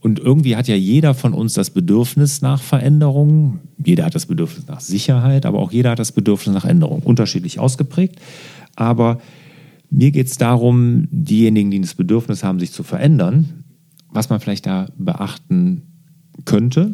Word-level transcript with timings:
Und 0.00 0.18
irgendwie 0.18 0.56
hat 0.56 0.66
ja 0.66 0.74
jeder 0.74 1.12
von 1.12 1.34
uns 1.34 1.54
das 1.54 1.70
Bedürfnis 1.70 2.40
nach 2.40 2.62
Veränderung. 2.62 3.60
Jeder 3.84 4.06
hat 4.06 4.14
das 4.14 4.26
Bedürfnis 4.26 4.66
nach 4.66 4.80
Sicherheit, 4.80 5.44
aber 5.44 5.58
auch 5.58 5.72
jeder 5.72 5.90
hat 5.90 5.98
das 5.98 6.12
Bedürfnis 6.12 6.54
nach 6.54 6.64
Änderung. 6.64 7.02
Unterschiedlich 7.02 7.58
ausgeprägt. 7.58 8.18
Aber 8.76 9.20
mir 9.90 10.10
geht 10.10 10.28
es 10.28 10.38
darum, 10.38 11.06
diejenigen, 11.10 11.70
die 11.70 11.80
das 11.80 11.94
Bedürfnis 11.94 12.42
haben, 12.42 12.60
sich 12.60 12.72
zu 12.72 12.82
verändern, 12.82 13.64
was 14.10 14.30
man 14.30 14.40
vielleicht 14.40 14.66
da 14.66 14.86
beachten 14.96 15.82
könnte. 16.46 16.90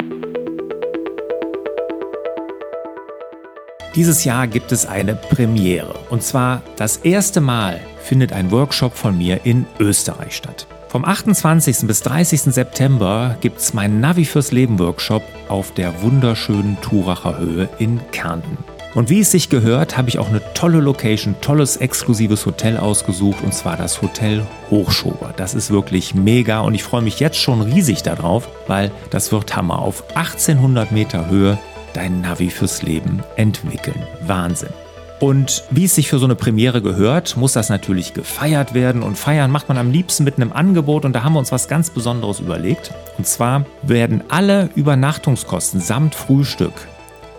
Dieses 3.95 4.25
Jahr 4.25 4.47
gibt 4.49 4.73
es 4.73 4.85
eine 4.85 5.15
Premiere. 5.15 5.95
Und 6.11 6.23
zwar 6.23 6.63
das 6.77 6.99
erste 6.99 7.41
Mal 7.41 7.81
findet 8.03 8.33
ein 8.33 8.51
Workshop 8.51 8.95
von 8.95 9.17
mir 9.17 9.47
in 9.47 9.65
Österreich 9.79 10.35
statt. 10.37 10.67
Vom 10.97 11.05
28. 11.05 11.87
bis 11.87 12.01
30. 12.01 12.55
September 12.55 13.37
gibt 13.43 13.59
es 13.59 13.75
meinen 13.75 14.01
Navi 14.01 14.25
fürs 14.25 14.51
Leben 14.51 14.79
Workshop 14.79 15.23
auf 15.47 15.75
der 15.75 16.01
wunderschönen 16.01 16.81
Turacher 16.81 17.37
Höhe 17.39 17.69
in 17.79 18.01
Kärnten. 18.13 18.57
Und 18.95 19.11
wie 19.11 19.21
es 19.21 19.31
sich 19.31 19.51
gehört, 19.51 19.99
habe 19.99 20.09
ich 20.09 20.19
auch 20.19 20.31
eine 20.31 20.41
tolle 20.55 20.81
Location, 20.81 21.35
tolles 21.43 21.77
exklusives 21.77 22.47
Hotel 22.47 22.79
ausgesucht 22.79 23.45
und 23.45 23.53
zwar 23.53 23.77
das 23.77 24.01
Hotel 24.01 24.47
Hochschober. 24.71 25.35
Das 25.37 25.53
ist 25.53 25.71
wirklich 25.71 26.15
mega 26.15 26.61
und 26.61 26.73
ich 26.75 26.83
freue 26.83 27.03
mich 27.03 27.21
jetzt 27.21 27.37
schon 27.37 27.61
riesig 27.61 28.03
darauf, 28.03 28.49
weil 28.67 28.91
das 29.11 29.33
wird 29.33 29.55
Hammer 29.55 29.81
auf 29.81 30.03
1800 30.17 30.93
Meter 30.93 31.29
Höhe 31.29 31.59
dein 31.93 32.23
Navi 32.23 32.49
fürs 32.49 32.81
Leben 32.81 33.23
entwickeln. 33.37 34.03
Wahnsinn. 34.23 34.71
Und 35.19 35.65
wie 35.71 35.85
es 35.85 35.95
sich 35.95 36.09
für 36.09 36.19
so 36.19 36.27
eine 36.27 36.35
Premiere 36.35 36.83
gehört, 36.83 37.37
muss 37.37 37.55
das 37.55 37.71
natürlich 37.71 38.13
gefeiert 38.13 38.75
werden. 38.75 39.03
Und 39.03 39.17
feiern 39.17 39.51
macht 39.51 39.69
man 39.69 39.79
am 39.79 39.91
liebsten 39.91 40.25
mit 40.25 40.37
einem 40.37 40.53
Angebot. 40.53 41.05
Und 41.05 41.15
da 41.15 41.25
haben 41.25 41.33
wir 41.33 41.39
uns 41.39 41.53
was 41.53 41.69
ganz 41.69 41.91
Besonderes 41.91 42.41
überlegt. 42.41 42.93
Und 43.17 43.27
zwar 43.27 43.65
werden 43.83 44.23
alle 44.29 44.69
Übernachtungskosten 44.75 45.81
samt 45.81 46.15
Frühstück 46.15 46.75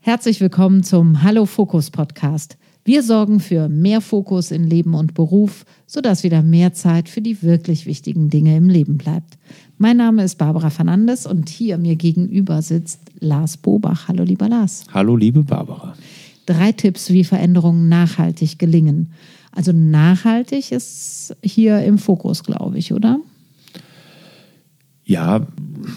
Herzlich 0.00 0.40
willkommen 0.40 0.82
zum 0.82 1.22
Hallo 1.22 1.44
Fokus 1.44 1.90
Podcast. 1.90 2.56
Wir 2.88 3.02
sorgen 3.02 3.38
für 3.38 3.68
mehr 3.68 4.00
Fokus 4.00 4.50
in 4.50 4.64
Leben 4.64 4.94
und 4.94 5.12
Beruf, 5.12 5.66
sodass 5.86 6.22
wieder 6.22 6.40
mehr 6.40 6.72
Zeit 6.72 7.10
für 7.10 7.20
die 7.20 7.42
wirklich 7.42 7.84
wichtigen 7.84 8.30
Dinge 8.30 8.56
im 8.56 8.70
Leben 8.70 8.96
bleibt. 8.96 9.36
Mein 9.76 9.98
Name 9.98 10.24
ist 10.24 10.36
Barbara 10.36 10.70
Fernandes 10.70 11.26
und 11.26 11.50
hier 11.50 11.76
mir 11.76 11.96
gegenüber 11.96 12.62
sitzt 12.62 13.00
Lars 13.20 13.58
Bobach. 13.58 14.08
Hallo, 14.08 14.24
lieber 14.24 14.48
Lars. 14.48 14.84
Hallo, 14.90 15.16
liebe 15.16 15.42
Barbara. 15.42 15.96
Drei 16.46 16.72
Tipps, 16.72 17.10
wie 17.10 17.24
Veränderungen 17.24 17.90
nachhaltig 17.90 18.58
gelingen. 18.58 19.12
Also 19.52 19.72
nachhaltig 19.72 20.72
ist 20.72 21.36
hier 21.42 21.84
im 21.84 21.98
Fokus, 21.98 22.42
glaube 22.42 22.78
ich, 22.78 22.94
oder? 22.94 23.20
Ja, 25.04 25.46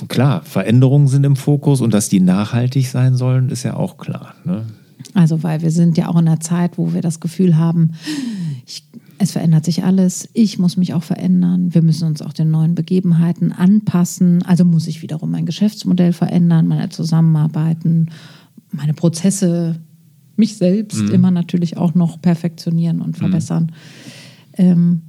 klar, 0.09 0.41
Veränderungen 0.43 1.07
sind 1.07 1.23
im 1.23 1.37
Fokus 1.37 1.79
und 1.79 1.93
dass 1.93 2.09
die 2.09 2.19
nachhaltig 2.19 2.89
sein 2.89 3.15
sollen, 3.15 3.47
ist 3.47 3.63
ja 3.63 3.77
auch 3.77 3.95
klar. 3.95 4.35
Ne? 4.43 4.65
Also, 5.13 5.43
weil 5.43 5.61
wir 5.61 5.71
sind 5.71 5.97
ja 5.97 6.07
auch 6.07 6.19
in 6.19 6.27
einer 6.27 6.39
Zeit, 6.39 6.77
wo 6.77 6.93
wir 6.93 7.01
das 7.01 7.19
Gefühl 7.19 7.57
haben, 7.57 7.91
ich, 8.65 8.83
es 9.17 9.31
verändert 9.31 9.65
sich 9.65 9.83
alles, 9.83 10.29
ich 10.33 10.57
muss 10.57 10.77
mich 10.77 10.93
auch 10.93 11.03
verändern, 11.03 11.73
wir 11.73 11.81
müssen 11.81 12.07
uns 12.07 12.21
auch 12.21 12.33
den 12.33 12.51
neuen 12.51 12.75
Begebenheiten 12.75 13.51
anpassen. 13.51 14.43
Also 14.43 14.65
muss 14.65 14.87
ich 14.87 15.01
wiederum 15.01 15.31
mein 15.31 15.45
Geschäftsmodell 15.45 16.13
verändern, 16.13 16.67
meine 16.67 16.89
Zusammenarbeiten, 16.89 18.09
meine 18.71 18.93
Prozesse, 18.93 19.79
mich 20.37 20.57
selbst 20.57 21.03
mhm. 21.03 21.11
immer 21.11 21.31
natürlich 21.31 21.77
auch 21.77 21.93
noch 21.93 22.21
perfektionieren 22.21 23.01
und 23.01 23.09
mhm. 23.09 23.19
verbessern. 23.19 23.63
Mhm. 23.63 24.63
Ähm, 24.65 25.01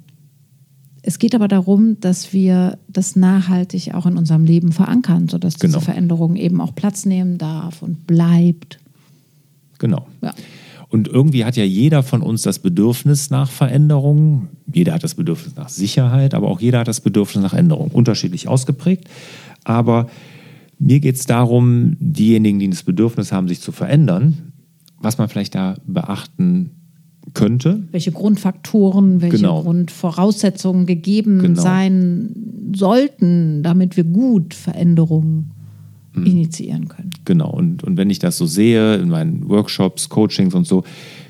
es 1.03 1.19
geht 1.19 1.35
aber 1.35 1.49
darum, 1.49 1.99
dass 2.01 2.33
wir 2.33 2.79
das 2.89 3.17
nachhaltig 3.17 3.93
auch 3.93 4.07
in 4.07 4.17
unserem 4.17 4.45
Leben 4.45 4.71
verankern, 4.71 5.29
sodass 5.29 5.55
diese 5.55 5.75
genau. 5.75 5.81
Veränderung 5.81 6.37
eben 6.37 6.61
auch 6.61 6.75
Platz 6.75 7.07
nehmen 7.07 7.39
darf 7.39 7.83
und 7.83 8.07
bleibt. 8.07 8.79
Genau. 9.83 10.07
Ja. 10.23 10.33
Und 10.89 11.09
irgendwie 11.09 11.45
hat 11.45 11.57
ja 11.57 11.65
jeder 11.65 12.03
von 12.03 12.23
uns 12.23 12.43
das 12.43 12.61
Bedürfnis 12.61 13.31
nach 13.31 13.51
Veränderung. 13.51 14.49
Jeder 14.73 14.93
hat 14.93 15.03
das 15.03 15.17
Bedürfnis 15.17 15.57
nach 15.57 15.69
Sicherheit, 15.69 16.35
aber 16.35 16.49
auch 16.49 16.61
jeder 16.61 16.79
hat 16.81 16.89
das 16.89 17.01
Bedürfnis 17.01 17.43
nach 17.43 17.53
Änderung. 17.53 17.89
Unterschiedlich 17.89 18.47
ausgeprägt. 18.47 19.09
Aber 19.65 20.07
mir 20.79 21.01
geht 21.01 21.17
es 21.17 21.27
darum, 21.27 21.97
diejenigen, 21.99 22.61
die 22.61 22.71
das 22.71 22.85
Bedürfnis 22.85 23.33
haben, 23.33 23.49
sich 23.49 23.61
zu 23.61 23.73
verändern, 23.73 24.53
was 25.01 25.19
man 25.19 25.29
vielleicht 25.29 25.57
da 25.57 25.77
beachten 25.85 26.71
könnte. 27.35 27.83
Welche 27.91 28.13
Grundfaktoren, 28.13 29.21
welche 29.21 29.39
genau. 29.39 29.63
Grundvoraussetzungen 29.63 30.87
gegeben 30.87 31.41
genau. 31.41 31.61
sein 31.61 32.71
sollten, 32.77 33.65
damit 33.65 33.97
wir 33.97 34.05
gut 34.05 34.55
Veränderungen. 34.55 35.53
Initiieren 36.15 36.89
können. 36.89 37.11
Genau, 37.25 37.51
und, 37.51 37.85
und 37.85 37.97
wenn 37.97 38.11
ich 38.11 38.19
das 38.19 38.37
so 38.37 38.47
sehe 38.47 38.97
in 38.97 39.09
meinen 39.09 39.49
Workshops, 39.49 40.09
Coachings 40.09 40.55
und 40.55 40.67
so, 40.67 40.85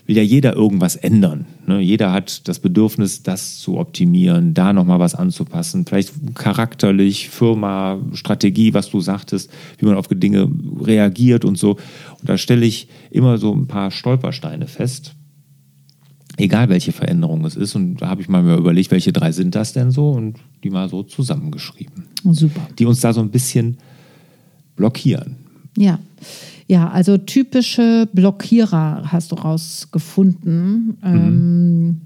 will 0.07 0.17
ja 0.17 0.23
jeder 0.23 0.55
irgendwas 0.55 0.97
ändern. 0.97 1.47
Ne? 1.67 1.81
Jeder 1.81 2.13
hat 2.13 2.49
das 2.49 2.59
Bedürfnis, 2.59 3.23
das 3.23 3.59
zu 3.59 3.79
optimieren, 3.79 4.55
da 4.55 4.73
nochmal 4.73 4.99
was 4.99 5.15
anzupassen, 5.15 5.87
vielleicht 5.87 6.35
charakterlich, 6.35 7.29
Firma, 7.29 8.01
Strategie, 8.13 8.75
was 8.75 8.91
du 8.91 9.01
sagtest, 9.01 9.51
wie 9.79 9.87
man 9.87 9.97
auf 9.97 10.09
Dinge 10.09 10.51
reagiert 10.81 11.45
und 11.45 11.57
so. 11.57 11.73
Und 12.21 12.29
da 12.29 12.37
stelle 12.37 12.67
ich 12.67 12.89
immer 13.11 13.39
so 13.39 13.55
ein 13.55 13.69
paar 13.69 13.91
Stolpersteine 13.91 14.67
fest, 14.67 15.15
egal 16.37 16.69
welche 16.69 16.93
Veränderung 16.93 17.45
es 17.45 17.55
ist. 17.55 17.77
Und 17.77 17.97
da 17.97 18.09
habe 18.09 18.21
ich 18.21 18.29
mal 18.29 18.43
mir 18.43 18.57
überlegt, 18.57 18.91
welche 18.91 19.13
drei 19.13 19.31
sind 19.31 19.55
das 19.55 19.73
denn 19.73 19.93
so 19.93 20.11
und 20.11 20.39
die 20.65 20.71
mal 20.71 20.89
so 20.89 21.05
zusammengeschrieben. 21.05 22.07
Super. 22.25 22.67
Die 22.79 22.87
uns 22.87 23.01
da 23.01 23.13
so 23.13 23.21
ein 23.21 23.31
bisschen 23.31 23.79
blockieren. 24.77 25.37
Ja. 25.77 25.99
Ja, 26.69 26.89
also 26.89 27.19
typische 27.19 28.09
Blockierer 28.13 29.13
hast 29.13 29.33
du 29.33 29.37
rausgefunden. 29.37 30.87
Mhm. 30.87 30.97
Ähm, 31.03 32.01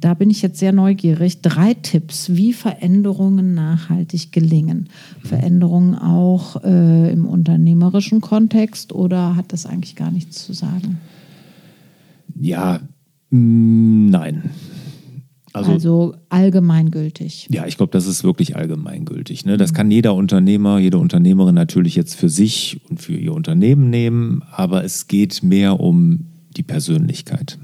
da 0.00 0.14
bin 0.14 0.30
ich 0.30 0.42
jetzt 0.42 0.58
sehr 0.58 0.72
neugierig. 0.72 1.42
Drei 1.42 1.74
Tipps, 1.74 2.34
wie 2.34 2.52
Veränderungen 2.52 3.54
nachhaltig 3.54 4.32
gelingen. 4.32 4.88
Veränderungen 5.22 5.94
auch 5.94 6.62
äh, 6.64 7.12
im 7.12 7.24
unternehmerischen 7.26 8.20
Kontext 8.20 8.92
oder 8.92 9.36
hat 9.36 9.52
das 9.52 9.64
eigentlich 9.64 9.94
gar 9.94 10.10
nichts 10.10 10.44
zu 10.44 10.54
sagen? 10.54 10.98
Ja, 12.40 12.80
mh, 13.30 13.38
mm, 13.38 14.10
nein. 14.10 14.50
Also, 15.52 15.72
also, 15.72 16.14
allgemeingültig. 16.30 17.48
Ja, 17.50 17.66
ich 17.66 17.76
glaube, 17.76 17.92
das 17.92 18.06
ist 18.06 18.24
wirklich 18.24 18.56
allgemeingültig. 18.56 19.44
Ne? 19.44 19.58
Das 19.58 19.74
kann 19.74 19.90
jeder 19.90 20.14
Unternehmer, 20.14 20.78
jede 20.78 20.96
Unternehmerin 20.98 21.54
natürlich 21.54 21.94
jetzt 21.94 22.14
für 22.14 22.30
sich 22.30 22.80
und 22.88 23.02
für 23.02 23.14
ihr 23.14 23.34
Unternehmen 23.34 23.90
nehmen, 23.90 24.42
aber 24.50 24.82
es 24.82 25.08
geht 25.08 25.42
mehr 25.42 25.78
um 25.78 26.26
die 26.56 26.62
Persönlichkeit. 26.62 27.58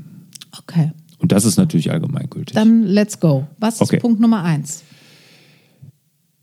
Okay. 0.58 0.92
Und 1.18 1.32
das 1.32 1.46
ist 1.46 1.56
natürlich 1.56 1.90
allgemeingültig. 1.90 2.54
Dann 2.54 2.82
let's 2.82 3.20
go. 3.20 3.46
Was 3.58 3.80
okay. 3.80 3.96
ist 3.96 4.02
Punkt 4.02 4.20
Nummer 4.20 4.42
eins? 4.42 4.84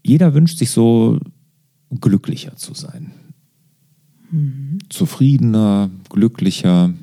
Jeder 0.03 0.33
wünscht 0.33 0.57
sich 0.57 0.71
so 0.71 1.19
glücklicher 2.01 2.55
zu 2.55 2.73
sein. 2.73 3.11
Mhm. 4.31 4.79
Zufriedener, 4.89 5.91
glücklicher, 6.09 6.93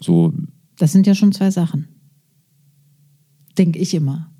so. 0.00 0.32
Das 0.78 0.92
sind 0.92 1.08
ja 1.08 1.16
schon 1.16 1.32
zwei 1.32 1.50
Sachen 1.50 1.88
denke 3.58 3.78
ich 3.78 3.94
immer. 3.94 4.30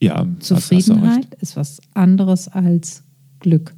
Ja, 0.00 0.26
Zufriedenheit 0.40 1.34
ist 1.40 1.56
was 1.56 1.80
anderes 1.94 2.48
als 2.48 3.02
Glück. 3.40 3.74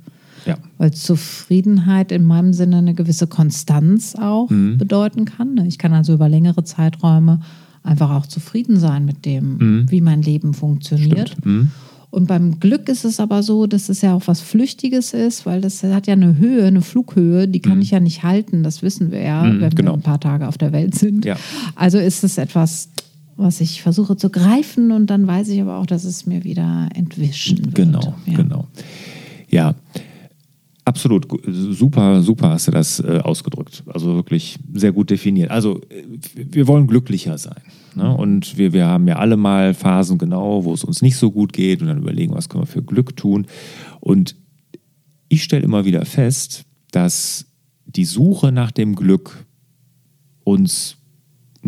Ja. 0.47 0.57
Weil 0.79 0.93
Zufriedenheit 0.93 2.11
in 2.13 2.25
meinem 2.25 2.53
Sinne 2.53 2.79
eine 2.79 2.95
gewisse 2.95 3.27
Konstanz 3.27 4.15
auch 4.17 4.51
mhm. 4.51 4.79
bedeuten 4.79 5.25
kann. 5.25 5.55
Ne? 5.55 5.67
Ich 5.67 5.79
kann 5.79 5.93
also 5.93 6.15
über 6.15 6.29
längere 6.29 6.65
Zeiträume 6.65 7.41
einfach 7.83 8.11
auch 8.11 8.27
zufrieden 8.27 8.79
sein 8.79 9.05
mit 9.05 9.25
dem, 9.25 9.57
mhm. 9.59 9.91
wie 9.91 10.01
mein 10.01 10.23
Leben 10.23 10.55
funktioniert. 10.55 11.37
Mhm. 11.45 11.71
Und 12.11 12.27
beim 12.27 12.59
Glück 12.59 12.89
ist 12.89 13.05
es 13.05 13.21
aber 13.21 13.43
so, 13.43 13.67
dass 13.67 13.91
es 13.91 14.01
ja 14.01 14.15
auch 14.15 14.23
was 14.27 14.41
Flüchtiges 14.41 15.13
ist, 15.13 15.45
weil 15.45 15.61
das 15.61 15.83
hat 15.83 16.07
ja 16.07 16.15
eine 16.15 16.39
Höhe, 16.39 16.65
eine 16.65 16.81
Flughöhe, 16.81 17.47
die 17.47 17.61
kann 17.61 17.77
mhm. 17.77 17.83
ich 17.83 17.91
ja 17.91 18.01
nicht 18.01 18.23
halten. 18.23 18.63
Das 18.63 18.83
wissen 18.83 19.13
wir 19.13 19.21
ja, 19.21 19.43
mhm, 19.43 19.61
wenn 19.61 19.71
genau. 19.71 19.93
wir 19.93 19.99
ein 19.99 20.03
paar 20.03 20.21
Tage 20.21 20.49
auf 20.49 20.57
der 20.57 20.73
Welt 20.73 20.95
sind. 20.95 21.27
Ja. 21.27 21.37
Also 21.75 21.99
ist 21.99 22.25
es 22.25 22.39
etwas 22.39 22.89
was 23.39 23.61
ich 23.61 23.83
versuche 23.83 24.17
zu 24.17 24.31
greifen 24.31 24.91
und 24.91 25.07
dann 25.07 25.27
weiß 25.27 25.49
ich 25.49 25.61
aber 25.61 25.79
auch, 25.79 25.87
dass 25.87 26.05
es 26.05 26.27
mir 26.27 26.45
wieder 26.45 26.89
entwischen 26.95 27.65
wird. 27.67 27.75
Genau, 27.75 28.15
ja. 28.27 28.37
genau. 28.37 28.67
Ja, 29.49 29.75
absolut. 30.85 31.27
Super, 31.47 32.21
super 32.21 32.51
hast 32.51 32.67
du 32.67 32.73
das 32.73 32.99
äh, 33.01 33.21
ausgedrückt. 33.23 33.85
Also 33.87 34.15
wirklich 34.17 34.59
sehr 34.75 34.93
gut 34.93 35.11
definiert. 35.11 35.51
Also 35.51 35.81
äh, 35.89 36.05
wir 36.35 36.67
wollen 36.67 36.89
glücklicher 36.89 37.39
sein. 37.39 37.63
Ne? 37.95 38.13
Und 38.13 38.59
wir, 38.59 38.73
wir 38.73 38.87
haben 38.87 39.07
ja 39.07 39.17
alle 39.17 39.37
mal 39.37 39.73
Phasen 39.73 40.19
genau, 40.19 40.65
wo 40.65 40.75
es 40.75 40.83
uns 40.83 41.01
nicht 41.01 41.17
so 41.17 41.31
gut 41.31 41.53
geht 41.53 41.81
und 41.81 41.87
dann 41.87 41.99
überlegen, 41.99 42.35
was 42.35 42.49
können 42.49 42.65
wir 42.65 42.67
für 42.67 42.83
Glück 42.83 43.17
tun. 43.17 43.47
Und 44.01 44.35
ich 45.29 45.45
stelle 45.45 45.63
immer 45.63 45.85
wieder 45.85 46.05
fest, 46.05 46.65
dass 46.91 47.47
die 47.87 48.05
Suche 48.05 48.51
nach 48.51 48.73
dem 48.73 48.97
Glück 48.97 49.47
uns 50.43 50.98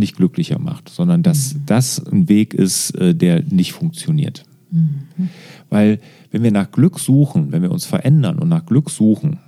nicht 0.01 0.17
glücklicher 0.17 0.59
macht, 0.59 0.89
sondern 0.89 1.23
dass 1.23 1.55
mhm. 1.55 1.63
das 1.67 2.05
ein 2.05 2.29
Weg 2.29 2.55
ist, 2.55 2.91
äh, 2.97 3.15
der 3.15 3.43
nicht 3.45 3.73
funktioniert. 3.73 4.45
Mhm. 4.71 5.29
Weil 5.69 6.01
wenn 6.31 6.43
wir 6.43 6.51
nach 6.51 6.71
Glück 6.71 6.99
suchen, 6.99 7.53
wenn 7.53 7.63
wir 7.63 7.71
uns 7.71 7.85
verändern 7.85 8.39
und 8.39 8.49
nach 8.49 8.67
Glück 8.67 8.91
suchen, 8.91 9.39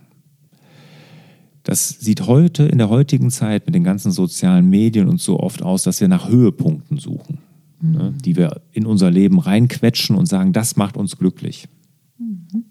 das 1.65 1.89
sieht 1.89 2.27
heute 2.27 2.65
in 2.65 2.79
der 2.79 2.89
heutigen 2.89 3.31
Zeit 3.31 3.67
mit 3.67 3.75
den 3.75 3.85
ganzen 3.85 4.11
sozialen 4.11 4.69
Medien 4.69 5.09
und 5.09 5.21
so 5.21 5.39
oft 5.39 5.63
aus, 5.63 5.85
dass 5.85 6.01
wir 6.01 6.09
nach 6.09 6.29
Höhepunkten 6.29 6.99
suchen, 6.99 7.39
mhm. 7.81 7.93
ne, 7.93 8.15
die 8.25 8.37
wir 8.37 8.63
in 8.73 8.87
unser 8.87 9.11
Leben 9.11 9.39
reinquetschen 9.39 10.17
und 10.17 10.27
sagen, 10.27 10.53
das 10.53 10.77
macht 10.77 10.97
uns 10.97 11.19
glücklich. 11.19 11.69
Mhm. 12.19 12.65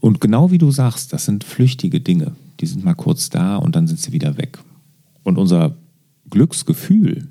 Und 0.00 0.20
genau 0.20 0.50
wie 0.50 0.58
du 0.58 0.70
sagst, 0.70 1.12
das 1.12 1.24
sind 1.24 1.44
flüchtige 1.44 2.00
Dinge. 2.00 2.32
Die 2.60 2.66
sind 2.66 2.84
mal 2.84 2.94
kurz 2.94 3.30
da 3.30 3.56
und 3.56 3.76
dann 3.76 3.86
sind 3.86 4.00
sie 4.00 4.12
wieder 4.12 4.38
weg. 4.38 4.58
Und 5.22 5.38
unser 5.38 5.76
Glücksgefühl, 6.30 7.28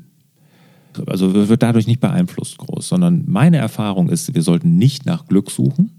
also 1.06 1.34
wird 1.34 1.62
dadurch 1.62 1.88
nicht 1.88 2.00
beeinflusst 2.00 2.58
groß, 2.58 2.88
sondern 2.88 3.26
meine 3.28 3.58
Erfahrung 3.58 4.10
ist, 4.10 4.34
wir 4.34 4.42
sollten 4.42 4.78
nicht 4.78 5.06
nach 5.06 5.28
Glück 5.28 5.52
suchen, 5.52 5.92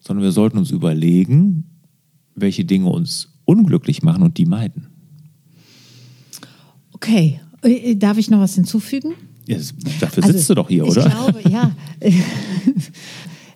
sondern 0.00 0.24
wir 0.24 0.32
sollten 0.32 0.58
uns 0.58 0.70
überlegen, 0.70 1.64
welche 2.34 2.64
Dinge 2.64 2.88
uns 2.88 3.38
unglücklich 3.44 4.02
machen 4.02 4.22
und 4.22 4.38
die 4.38 4.46
meiden. 4.46 4.88
Okay, 6.92 7.40
äh, 7.62 7.96
darf 7.96 8.18
ich 8.18 8.30
noch 8.30 8.40
was 8.40 8.54
hinzufügen? 8.54 9.14
Ja, 9.46 9.56
dafür 10.00 10.22
also, 10.22 10.36
sitzt 10.36 10.50
du 10.50 10.54
doch 10.54 10.68
hier, 10.68 10.86
oder? 10.86 11.06
Ich 11.06 11.12
glaube, 11.12 11.50
ja. 11.50 11.72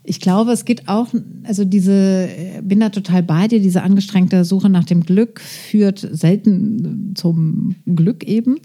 ich 0.06 0.20
glaube, 0.20 0.52
es 0.52 0.64
geht 0.64 0.88
auch, 0.88 1.08
also 1.44 1.64
diese, 1.64 2.28
bin 2.62 2.80
da 2.80 2.90
total 2.90 3.22
bei 3.22 3.48
dir, 3.48 3.60
diese 3.60 3.82
angestrengte 3.82 4.44
Suche 4.44 4.68
nach 4.68 4.84
dem 4.84 5.02
Glück 5.02 5.40
führt 5.40 5.98
selten 5.98 7.12
zum 7.14 7.74
Glück 7.86 8.24
eben, 8.24 8.56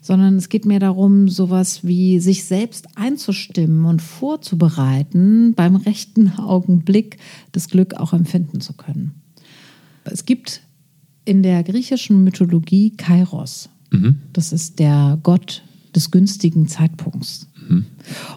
sondern 0.00 0.36
es 0.36 0.48
geht 0.48 0.66
mehr 0.66 0.80
darum, 0.80 1.28
sowas 1.28 1.84
wie 1.84 2.20
sich 2.20 2.44
selbst 2.44 2.96
einzustimmen 2.96 3.84
und 3.86 4.02
vorzubereiten, 4.02 5.54
beim 5.54 5.76
rechten 5.76 6.30
Augenblick 6.38 7.18
das 7.52 7.68
Glück 7.68 7.94
auch 7.94 8.12
empfinden 8.12 8.60
zu 8.60 8.74
können. 8.74 9.14
Es 10.04 10.26
gibt 10.26 10.62
in 11.24 11.42
der 11.42 11.62
griechischen 11.62 12.22
Mythologie 12.22 12.90
Kairos. 12.90 13.68
Mhm. 13.90 14.16
Das 14.32 14.52
ist 14.52 14.78
der 14.78 15.18
Gott 15.22 15.62
des 15.94 16.10
günstigen 16.10 16.66
Zeitpunkts. 16.68 17.48
Mhm. 17.68 17.86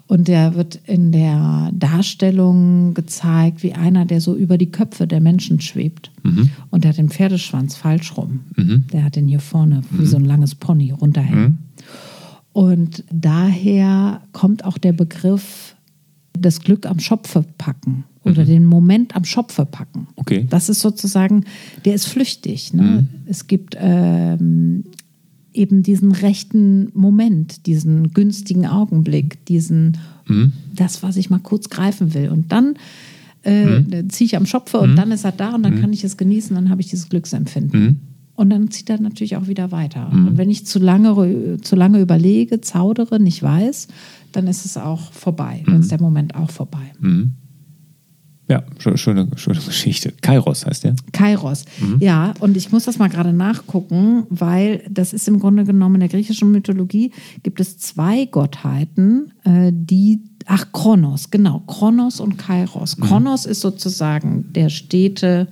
Und 0.08 0.28
der 0.28 0.56
wird 0.56 0.80
in 0.86 1.12
der 1.12 1.72
Darstellung 1.74 2.94
gezeigt 2.94 3.64
wie 3.64 3.74
einer, 3.74 4.06
der 4.06 4.22
so 4.22 4.36
über 4.36 4.58
die 4.58 4.72
Köpfe 4.72 5.08
der 5.08 5.22
Menschen 5.22 5.60
schwebt. 5.62 6.12
Mhm. 6.24 6.50
Und 6.70 6.84
der 6.84 6.90
hat 6.90 6.98
den 6.98 7.10
Pferdeschwanz 7.10 7.76
falsch 7.76 8.16
rum. 8.18 8.42
Mhm. 8.56 8.86
Der 8.92 9.04
hat 9.04 9.16
den 9.16 9.28
hier 9.28 9.40
vorne 9.40 9.82
wie 9.92 10.06
so 10.06 10.18
ein 10.18 10.26
langes 10.26 10.56
Pony 10.56 10.92
runterhängen. 10.92 11.44
Mhm. 11.44 11.58
Und 12.54 13.04
daher 13.12 14.22
kommt 14.32 14.66
auch 14.66 14.78
der 14.78 14.94
Begriff 14.94 15.76
das 16.40 16.62
Glück 16.62 16.86
am 16.86 17.00
Schopfe 17.00 17.46
packen 17.58 18.04
oder 18.24 18.44
mhm. 18.44 18.48
den 18.48 18.66
Moment 18.66 19.16
am 19.16 19.26
Schopfe 19.26 19.66
packen. 19.66 20.08
Okay. 20.16 20.46
Das 20.50 20.70
ist 20.70 20.82
sozusagen, 20.82 21.46
der 21.86 21.96
ist 21.96 22.08
flüchtig. 22.08 22.74
Ne? 22.74 22.82
Mhm. 22.84 23.08
Es 23.26 23.48
gibt 23.48 23.76
ähm, 23.80 24.77
eben 25.58 25.84
diesen 25.84 26.12
rechten 26.12 26.90
Moment, 26.94 27.66
diesen 27.66 28.14
günstigen 28.14 28.66
Augenblick, 28.68 29.46
diesen, 29.46 29.98
mhm. 30.28 30.54
das, 30.76 31.04
was 31.04 31.18
ich 31.18 31.30
mal 31.30 31.40
kurz 31.40 31.70
greifen 31.70 32.14
will. 32.14 32.30
Und 32.30 32.52
dann 32.52 32.76
äh, 33.44 33.80
mhm. 33.80 34.10
ziehe 34.10 34.26
ich 34.26 34.38
am 34.38 34.46
Schopfe 34.46 34.80
und 34.80 34.92
mhm. 34.92 34.96
dann 34.96 35.12
ist 35.12 35.26
er 35.26 35.32
da 35.32 35.56
und 35.56 35.64
dann 35.64 35.76
mhm. 35.76 35.82
kann 35.82 35.94
ich 35.94 36.04
es 36.04 36.18
genießen, 36.18 36.56
dann 36.56 36.70
habe 36.70 36.82
ich 36.82 36.88
dieses 36.88 37.10
Glücksempfinden. 37.10 37.82
Mhm. 37.82 38.00
Und 38.36 38.52
dann 38.52 38.70
zieht 38.70 38.90
er 38.92 39.02
natürlich 39.02 39.36
auch 39.36 39.48
wieder 39.48 39.72
weiter. 39.72 40.10
Mhm. 40.14 40.28
Und 40.28 40.38
wenn 40.38 40.50
ich 40.52 40.66
zu 40.66 40.78
lange, 40.78 41.58
zu 41.62 41.76
lange 41.76 42.00
überlege, 42.00 42.62
zaudere, 42.62 43.20
nicht 43.20 43.42
weiß, 43.42 43.88
dann 44.32 44.46
ist 44.46 44.64
es 44.64 44.78
auch 44.78 45.12
vorbei. 45.12 45.64
Dann 45.66 45.80
ist 45.80 45.90
der 45.90 46.00
Moment 46.00 46.36
auch 46.36 46.52
vorbei. 46.52 46.94
Ja, 48.50 48.64
schöne, 48.78 49.28
schöne 49.36 49.60
Geschichte. 49.60 50.14
Kairos 50.22 50.66
heißt 50.66 50.86
der? 50.86 50.96
Kairos, 51.12 51.66
mhm. 51.80 51.98
ja. 52.00 52.34
Und 52.40 52.56
ich 52.56 52.72
muss 52.72 52.86
das 52.86 52.98
mal 52.98 53.10
gerade 53.10 53.34
nachgucken, 53.34 54.24
weil 54.30 54.84
das 54.90 55.12
ist 55.12 55.28
im 55.28 55.40
Grunde 55.40 55.66
genommen 55.66 55.96
in 55.96 56.00
der 56.02 56.10
griechischen 56.10 56.52
Mythologie 56.52 57.12
gibt 57.44 57.60
es 57.60 57.78
zwei 57.78 58.24
Gottheiten, 58.26 59.34
äh, 59.44 59.72
die, 59.74 60.22
ach, 60.46 60.72
Kronos, 60.72 61.30
genau, 61.30 61.60
Kronos 61.68 62.22
und 62.22 62.38
Kairos. 62.38 62.98
Mhm. 62.98 63.04
Kronos 63.04 63.46
ist 63.46 63.60
sozusagen 63.60 64.54
der 64.54 64.70
stete, 64.70 65.50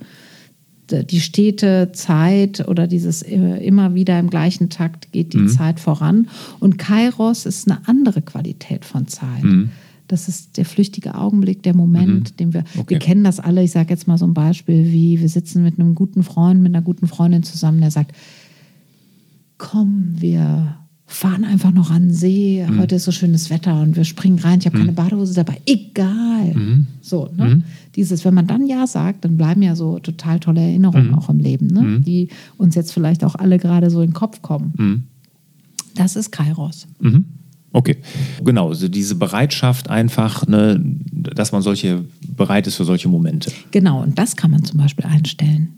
die 0.90 1.20
stete 1.20 1.90
Zeit 1.92 2.66
oder 2.66 2.86
dieses 2.86 3.20
äh, 3.20 3.36
immer 3.36 3.94
wieder 3.94 4.18
im 4.18 4.30
gleichen 4.30 4.70
Takt 4.70 5.12
geht 5.12 5.34
die 5.34 5.38
mhm. 5.38 5.48
Zeit 5.48 5.80
voran. 5.80 6.28
Und 6.60 6.78
Kairos 6.78 7.44
ist 7.44 7.70
eine 7.70 7.86
andere 7.86 8.22
Qualität 8.22 8.86
von 8.86 9.06
Zeit. 9.06 9.44
Mhm. 10.06 10.08
Das 10.08 10.28
ist 10.28 10.56
der 10.56 10.64
flüchtige 10.64 11.14
Augenblick, 11.14 11.62
der 11.62 11.74
Moment, 11.74 12.32
mhm. 12.32 12.36
den 12.36 12.54
wir, 12.54 12.64
okay. 12.76 12.90
wir 12.90 12.98
kennen 12.98 13.24
das 13.24 13.40
alle. 13.40 13.62
Ich 13.62 13.72
sage 13.72 13.90
jetzt 13.90 14.06
mal 14.08 14.18
so 14.18 14.26
ein 14.26 14.34
Beispiel, 14.34 14.92
wie 14.92 15.20
wir 15.20 15.28
sitzen 15.28 15.62
mit 15.62 15.78
einem 15.78 15.94
guten 15.94 16.22
Freund, 16.22 16.62
mit 16.62 16.74
einer 16.74 16.82
guten 16.82 17.06
Freundin 17.06 17.42
zusammen, 17.42 17.80
der 17.80 17.90
sagt, 17.90 18.12
komm, 19.58 20.14
wir 20.18 20.76
fahren 21.08 21.44
einfach 21.44 21.72
noch 21.72 21.90
an 21.90 22.08
den 22.08 22.12
See, 22.12 22.66
mhm. 22.68 22.80
heute 22.80 22.96
ist 22.96 23.04
so 23.04 23.12
schönes 23.12 23.48
Wetter 23.48 23.80
und 23.80 23.94
wir 23.94 24.04
springen 24.04 24.40
rein, 24.40 24.58
ich 24.58 24.66
habe 24.66 24.76
mhm. 24.76 24.80
keine 24.80 24.92
Badehose 24.92 25.34
dabei, 25.34 25.60
egal. 25.64 26.52
Mhm. 26.52 26.86
So, 27.00 27.30
ne? 27.36 27.44
Mhm. 27.44 27.64
Dieses, 27.94 28.24
wenn 28.24 28.34
man 28.34 28.48
dann 28.48 28.66
Ja 28.66 28.86
sagt, 28.88 29.24
dann 29.24 29.36
bleiben 29.36 29.62
ja 29.62 29.76
so 29.76 30.00
total 30.00 30.40
tolle 30.40 30.60
Erinnerungen 30.60 31.08
mhm. 31.08 31.14
auch 31.14 31.30
im 31.30 31.38
Leben, 31.38 31.68
ne? 31.68 32.00
die 32.00 32.28
uns 32.58 32.74
jetzt 32.74 32.92
vielleicht 32.92 33.22
auch 33.22 33.36
alle 33.36 33.58
gerade 33.58 33.88
so 33.88 34.00
in 34.00 34.08
den 34.10 34.14
Kopf 34.14 34.42
kommen. 34.42 35.06
Das 35.94 36.16
ist 36.16 36.32
Kairos. 36.32 36.88
Okay, 37.76 37.98
genau, 38.42 38.70
also 38.70 38.88
diese 38.88 39.16
Bereitschaft 39.16 39.90
einfach, 39.90 40.46
ne, 40.46 40.80
dass 41.12 41.52
man 41.52 41.60
solche 41.60 42.06
bereit 42.26 42.66
ist 42.66 42.76
für 42.76 42.86
solche 42.86 43.06
Momente. 43.06 43.52
Genau, 43.70 44.02
und 44.02 44.18
das 44.18 44.34
kann 44.34 44.50
man 44.50 44.64
zum 44.64 44.78
Beispiel 44.78 45.04
einstellen, 45.04 45.76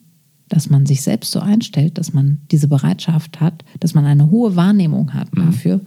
dass 0.48 0.70
man 0.70 0.86
sich 0.86 1.02
selbst 1.02 1.32
so 1.32 1.40
einstellt, 1.40 1.98
dass 1.98 2.12
man 2.12 2.38
diese 2.52 2.68
Bereitschaft 2.68 3.40
hat, 3.40 3.64
dass 3.80 3.94
man 3.94 4.04
eine 4.04 4.30
hohe 4.30 4.54
Wahrnehmung 4.54 5.12
hat 5.12 5.36
mhm. 5.36 5.46
dafür, 5.46 5.80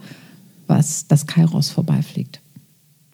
was 0.66 1.06
das 1.08 1.26
Kairos 1.26 1.70
vorbeifliegt. 1.70 2.42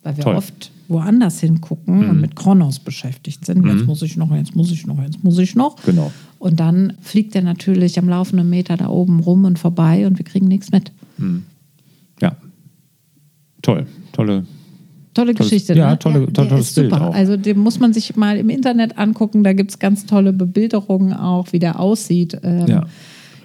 Weil 0.02 0.17
wir 0.17 0.25
Toll. 0.25 0.35
oft 0.35 0.73
woanders 0.88 1.38
hingucken 1.38 2.02
mhm. 2.02 2.11
und 2.11 2.21
mit 2.21 2.35
Kronos 2.35 2.81
beschäftigt 2.81 3.47
sind. 3.47 3.62
Mhm. 3.62 3.76
Jetzt 3.78 3.87
muss 3.87 4.02
ich 4.02 4.17
noch, 4.17 4.35
jetzt 4.35 4.57
muss 4.57 4.73
ich 4.73 4.88
noch, 4.88 5.00
jetzt 5.00 5.23
muss 5.23 5.38
ich 5.38 5.55
noch. 5.55 5.76
Genau. 5.85 6.11
Und 6.40 6.59
dann 6.59 6.95
fliegt 7.00 7.37
er 7.37 7.43
natürlich 7.43 7.97
am 8.00 8.09
laufenden 8.09 8.50
Meter 8.50 8.76
da 8.76 8.88
oben 8.88 9.21
rum 9.21 9.45
und 9.45 9.57
vorbei 9.57 10.05
und 10.09 10.19
wir 10.19 10.25
kriegen 10.25 10.49
nichts 10.49 10.73
mit. 10.73 10.90
Toll, 13.68 13.87
tolle. 14.12 14.46
Tolle 15.12 15.34
Geschichte. 15.34 15.75
Ja, 15.75 15.90
ne? 15.90 15.98
tolle, 15.98 16.20
ja, 16.20 16.26
tolle, 16.28 16.48
tolles 16.48 16.72
Bild 16.72 16.90
super. 16.90 17.08
Auch. 17.08 17.14
Also 17.14 17.37
den 17.37 17.58
muss 17.58 17.78
man 17.78 17.92
sich 17.92 18.16
mal 18.16 18.38
im 18.38 18.48
Internet 18.48 18.96
angucken. 18.96 19.44
Da 19.44 19.52
gibt 19.52 19.72
es 19.72 19.78
ganz 19.78 20.06
tolle 20.06 20.32
Bebilderungen 20.32 21.12
auch, 21.12 21.52
wie 21.52 21.58
der 21.58 21.78
aussieht. 21.78 22.38
Ähm, 22.42 22.66
ja. 22.66 22.87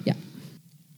ja. 0.05 0.13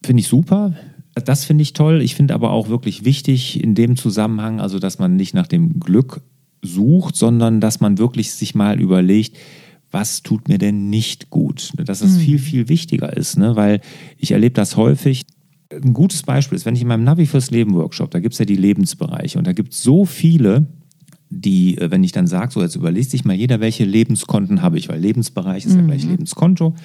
Finde 0.05 0.20
ich 0.20 0.27
super. 0.27 0.74
Das 1.15 1.44
finde 1.44 1.63
ich 1.63 1.74
toll. 1.74 2.03
Ich 2.03 2.13
finde 2.13 2.36
aber 2.36 2.51
auch 2.51 2.70
wirklich 2.70 3.03
wichtig 3.03 3.63
in 3.63 3.74
dem 3.74 3.96
Zusammenhang, 3.96 4.60
also 4.60 4.77
dass 4.77 5.00
man 5.00 5.15
nicht 5.15 5.34
nach 5.34 5.48
dem 5.48 5.79
Glück 5.79 6.22
sucht, 6.62 7.15
sondern 7.15 7.62
dass 7.62 7.79
man 7.79 7.98
wirklich 7.98 8.32
sich 8.32 8.53
mal 8.53 8.79
überlegt, 8.79 9.38
was 9.89 10.22
tut 10.22 10.50
mir 10.50 10.60
denn 10.60 10.91
nicht 10.91 11.32
gut? 11.32 11.72
Dass 11.84 12.01
es 12.01 12.17
mhm. 12.17 12.20
viel, 12.20 12.38
viel 12.38 12.70
wichtiger 12.70 13.17
ist, 13.17 13.39
ne? 13.39 13.55
weil 13.55 13.82
ich 14.20 14.34
erlebe 14.34 14.53
das 14.53 14.77
häufig, 14.77 15.25
ein 15.84 15.94
gutes 15.94 16.24
Beispiel 16.24 16.55
ist, 16.55 16.65
wenn 16.65 16.75
ich 16.75 16.82
in 16.82 16.88
meinem 16.88 17.03
Navi 17.03 17.25
fürs 17.25 17.51
Leben 17.51 17.74
Workshop, 17.74 18.12
da 18.12 18.20
gibt 18.20 18.34
es 18.34 18.39
ja 18.39 18.46
die 18.46 18.55
Lebensbereiche 18.55 19.38
und 19.38 19.48
da 19.48 19.53
gibt 19.53 19.74
es 19.74 19.84
so 19.84 20.05
viele, 20.05 20.67
die, 21.29 21.77
äh, 21.77 21.91
wenn 21.91 22.03
ich 22.03 22.12
dann 22.12 22.27
sage, 22.27 22.51
so 22.51 22.62
jetzt 22.62 22.75
überlegt 22.75 23.10
sich 23.10 23.25
mal 23.25 23.36
jeder, 23.36 23.60
welche 23.60 23.86
Lebenskonten 23.86 24.62
habe 24.62 24.77
ich, 24.77 24.89
weil 24.89 25.00
Lebensbereich 25.00 25.65
ist 25.65 25.74
mhm. 25.74 25.82
ja 25.82 25.86
gleich 25.88 26.05
Lebenskonto. 26.05 26.75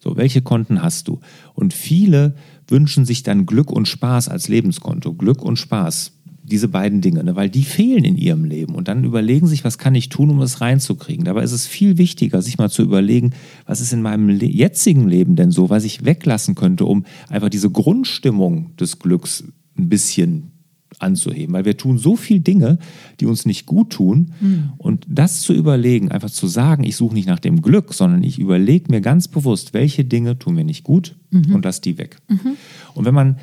So, 0.00 0.16
welche 0.16 0.42
Konten 0.42 0.82
hast 0.82 1.08
du? 1.08 1.20
Und 1.54 1.74
viele 1.74 2.36
wünschen 2.68 3.04
sich 3.04 3.24
dann 3.24 3.46
Glück 3.46 3.72
und 3.72 3.88
Spaß 3.88 4.28
als 4.28 4.48
Lebenskonto. 4.48 5.14
Glück 5.14 5.42
und 5.42 5.56
Spaß 5.56 6.12
diese 6.48 6.68
beiden 6.68 7.00
Dinge, 7.00 7.22
ne? 7.22 7.36
weil 7.36 7.50
die 7.50 7.64
fehlen 7.64 8.04
in 8.04 8.16
ihrem 8.16 8.44
Leben. 8.44 8.74
Und 8.74 8.88
dann 8.88 9.04
überlegen 9.04 9.46
sich, 9.46 9.64
was 9.64 9.78
kann 9.78 9.94
ich 9.94 10.08
tun, 10.08 10.30
um 10.30 10.40
es 10.40 10.60
reinzukriegen. 10.60 11.24
Dabei 11.24 11.42
ist 11.42 11.52
es 11.52 11.66
viel 11.66 11.98
wichtiger, 11.98 12.42
sich 12.42 12.58
mal 12.58 12.70
zu 12.70 12.82
überlegen, 12.82 13.32
was 13.66 13.80
ist 13.80 13.92
in 13.92 14.02
meinem 14.02 14.28
le 14.28 14.46
jetzigen 14.46 15.08
Leben 15.08 15.36
denn 15.36 15.50
so, 15.50 15.70
was 15.70 15.84
ich 15.84 16.04
weglassen 16.04 16.54
könnte, 16.54 16.84
um 16.84 17.04
einfach 17.28 17.48
diese 17.48 17.70
Grundstimmung 17.70 18.74
des 18.76 18.98
Glücks 18.98 19.44
ein 19.76 19.88
bisschen 19.88 20.52
anzuheben, 20.98 21.54
weil 21.54 21.64
wir 21.64 21.76
tun 21.76 21.98
so 21.98 22.16
viele 22.16 22.40
Dinge, 22.40 22.78
die 23.20 23.26
uns 23.26 23.44
nicht 23.44 23.66
gut 23.66 23.90
tun. 23.90 24.32
Mhm. 24.40 24.72
Und 24.78 25.04
das 25.08 25.42
zu 25.42 25.52
überlegen, 25.52 26.10
einfach 26.10 26.30
zu 26.30 26.46
sagen, 26.46 26.82
ich 26.84 26.96
suche 26.96 27.14
nicht 27.14 27.28
nach 27.28 27.38
dem 27.38 27.62
Glück, 27.62 27.94
sondern 27.94 28.22
ich 28.22 28.38
überlege 28.38 28.90
mir 28.90 29.00
ganz 29.00 29.28
bewusst, 29.28 29.74
welche 29.74 30.04
Dinge 30.04 30.38
tun 30.38 30.54
mir 30.54 30.64
nicht 30.64 30.84
gut 30.84 31.16
mhm. 31.30 31.54
und 31.54 31.64
lass 31.64 31.80
die 31.80 31.98
weg. 31.98 32.16
Mhm. 32.28 32.56
Und 32.94 33.04
wenn 33.04 33.14
man 33.14 33.36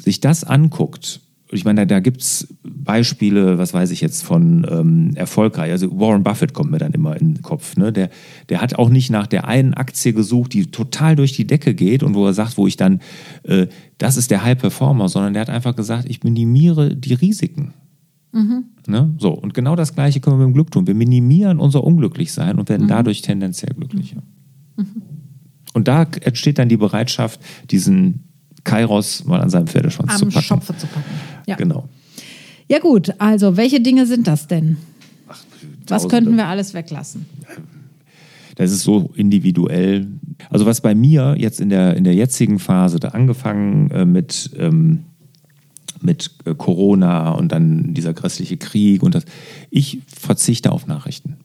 sich 0.00 0.20
das 0.20 0.44
anguckt, 0.44 1.20
ich 1.54 1.64
meine, 1.64 1.80
da, 1.80 1.86
da 1.86 2.00
gibt 2.00 2.20
es 2.20 2.54
Beispiele, 2.62 3.58
was 3.58 3.74
weiß 3.74 3.90
ich 3.90 4.00
jetzt 4.00 4.22
von 4.22 4.66
ähm, 4.70 5.10
erfolgreich. 5.14 5.70
Also 5.70 5.98
Warren 5.98 6.22
Buffett 6.22 6.52
kommt 6.52 6.70
mir 6.70 6.78
dann 6.78 6.92
immer 6.92 7.18
in 7.20 7.34
den 7.34 7.42
Kopf. 7.42 7.76
Ne? 7.76 7.92
Der, 7.92 8.10
der 8.48 8.60
hat 8.60 8.78
auch 8.78 8.88
nicht 8.88 9.10
nach 9.10 9.26
der 9.26 9.46
einen 9.46 9.74
Aktie 9.74 10.12
gesucht, 10.12 10.52
die 10.52 10.66
total 10.70 11.16
durch 11.16 11.32
die 11.32 11.46
Decke 11.46 11.74
geht 11.74 12.02
und 12.02 12.14
wo 12.14 12.26
er 12.26 12.34
sagt, 12.34 12.56
wo 12.56 12.66
ich 12.66 12.76
dann, 12.76 13.00
äh, 13.44 13.68
das 13.98 14.16
ist 14.16 14.30
der 14.30 14.44
High 14.44 14.58
Performer, 14.58 15.08
sondern 15.08 15.32
der 15.32 15.42
hat 15.42 15.50
einfach 15.50 15.76
gesagt, 15.76 16.06
ich 16.08 16.22
minimiere 16.22 16.94
die 16.94 17.14
Risiken. 17.14 17.74
Mhm. 18.32 18.64
Ne? 18.86 19.14
So, 19.18 19.30
und 19.30 19.54
genau 19.54 19.76
das 19.76 19.94
Gleiche 19.94 20.20
können 20.20 20.38
wir 20.38 20.46
mit 20.46 20.52
dem 20.52 20.54
Glück 20.54 20.70
tun. 20.70 20.86
Wir 20.86 20.94
minimieren 20.94 21.60
unser 21.60 21.84
Unglücklichsein 21.84 22.58
und 22.58 22.68
werden 22.68 22.84
mhm. 22.84 22.88
dadurch 22.88 23.22
tendenziell 23.22 23.74
glücklicher. 23.74 24.22
Mhm. 24.76 25.02
Und 25.72 25.88
da 25.88 26.02
entsteht 26.20 26.58
dann 26.58 26.68
die 26.68 26.76
Bereitschaft, 26.76 27.40
diesen 27.70 28.24
Kairos 28.64 29.24
mal 29.24 29.40
an 29.40 29.50
seinem 29.50 29.66
Pferdeschwanz 29.66 30.12
Am 30.12 30.18
zu 30.18 30.26
packen. 30.26 30.42
Schopfe 30.42 30.76
zu 30.76 30.86
packen. 30.86 31.10
Ja. 31.46 31.56
Genau. 31.56 31.88
Ja 32.68 32.78
gut, 32.78 33.12
also 33.18 33.56
welche 33.56 33.80
Dinge 33.80 34.06
sind 34.06 34.26
das 34.26 34.46
denn? 34.46 34.78
Ach, 35.28 35.42
was 35.88 36.08
könnten 36.08 36.36
wir 36.36 36.46
alles 36.46 36.72
weglassen? 36.72 37.26
Das 38.56 38.70
ist 38.70 38.82
so 38.82 39.10
individuell. 39.14 40.06
Also 40.48 40.64
was 40.64 40.80
bei 40.80 40.94
mir 40.94 41.34
jetzt 41.38 41.60
in 41.60 41.68
der, 41.68 41.96
in 41.96 42.04
der 42.04 42.14
jetzigen 42.14 42.58
Phase, 42.58 43.00
da 43.00 43.08
angefangen 43.08 43.90
äh, 43.90 44.04
mit, 44.04 44.50
ähm, 44.56 45.04
mit 46.00 46.30
äh, 46.44 46.54
Corona 46.54 47.32
und 47.32 47.50
dann 47.52 47.94
dieser 47.94 48.14
grässliche 48.14 48.56
Krieg 48.56 49.02
und 49.02 49.14
das, 49.14 49.24
ich 49.70 50.00
verzichte 50.06 50.72
auf 50.72 50.86
Nachrichten. 50.86 51.36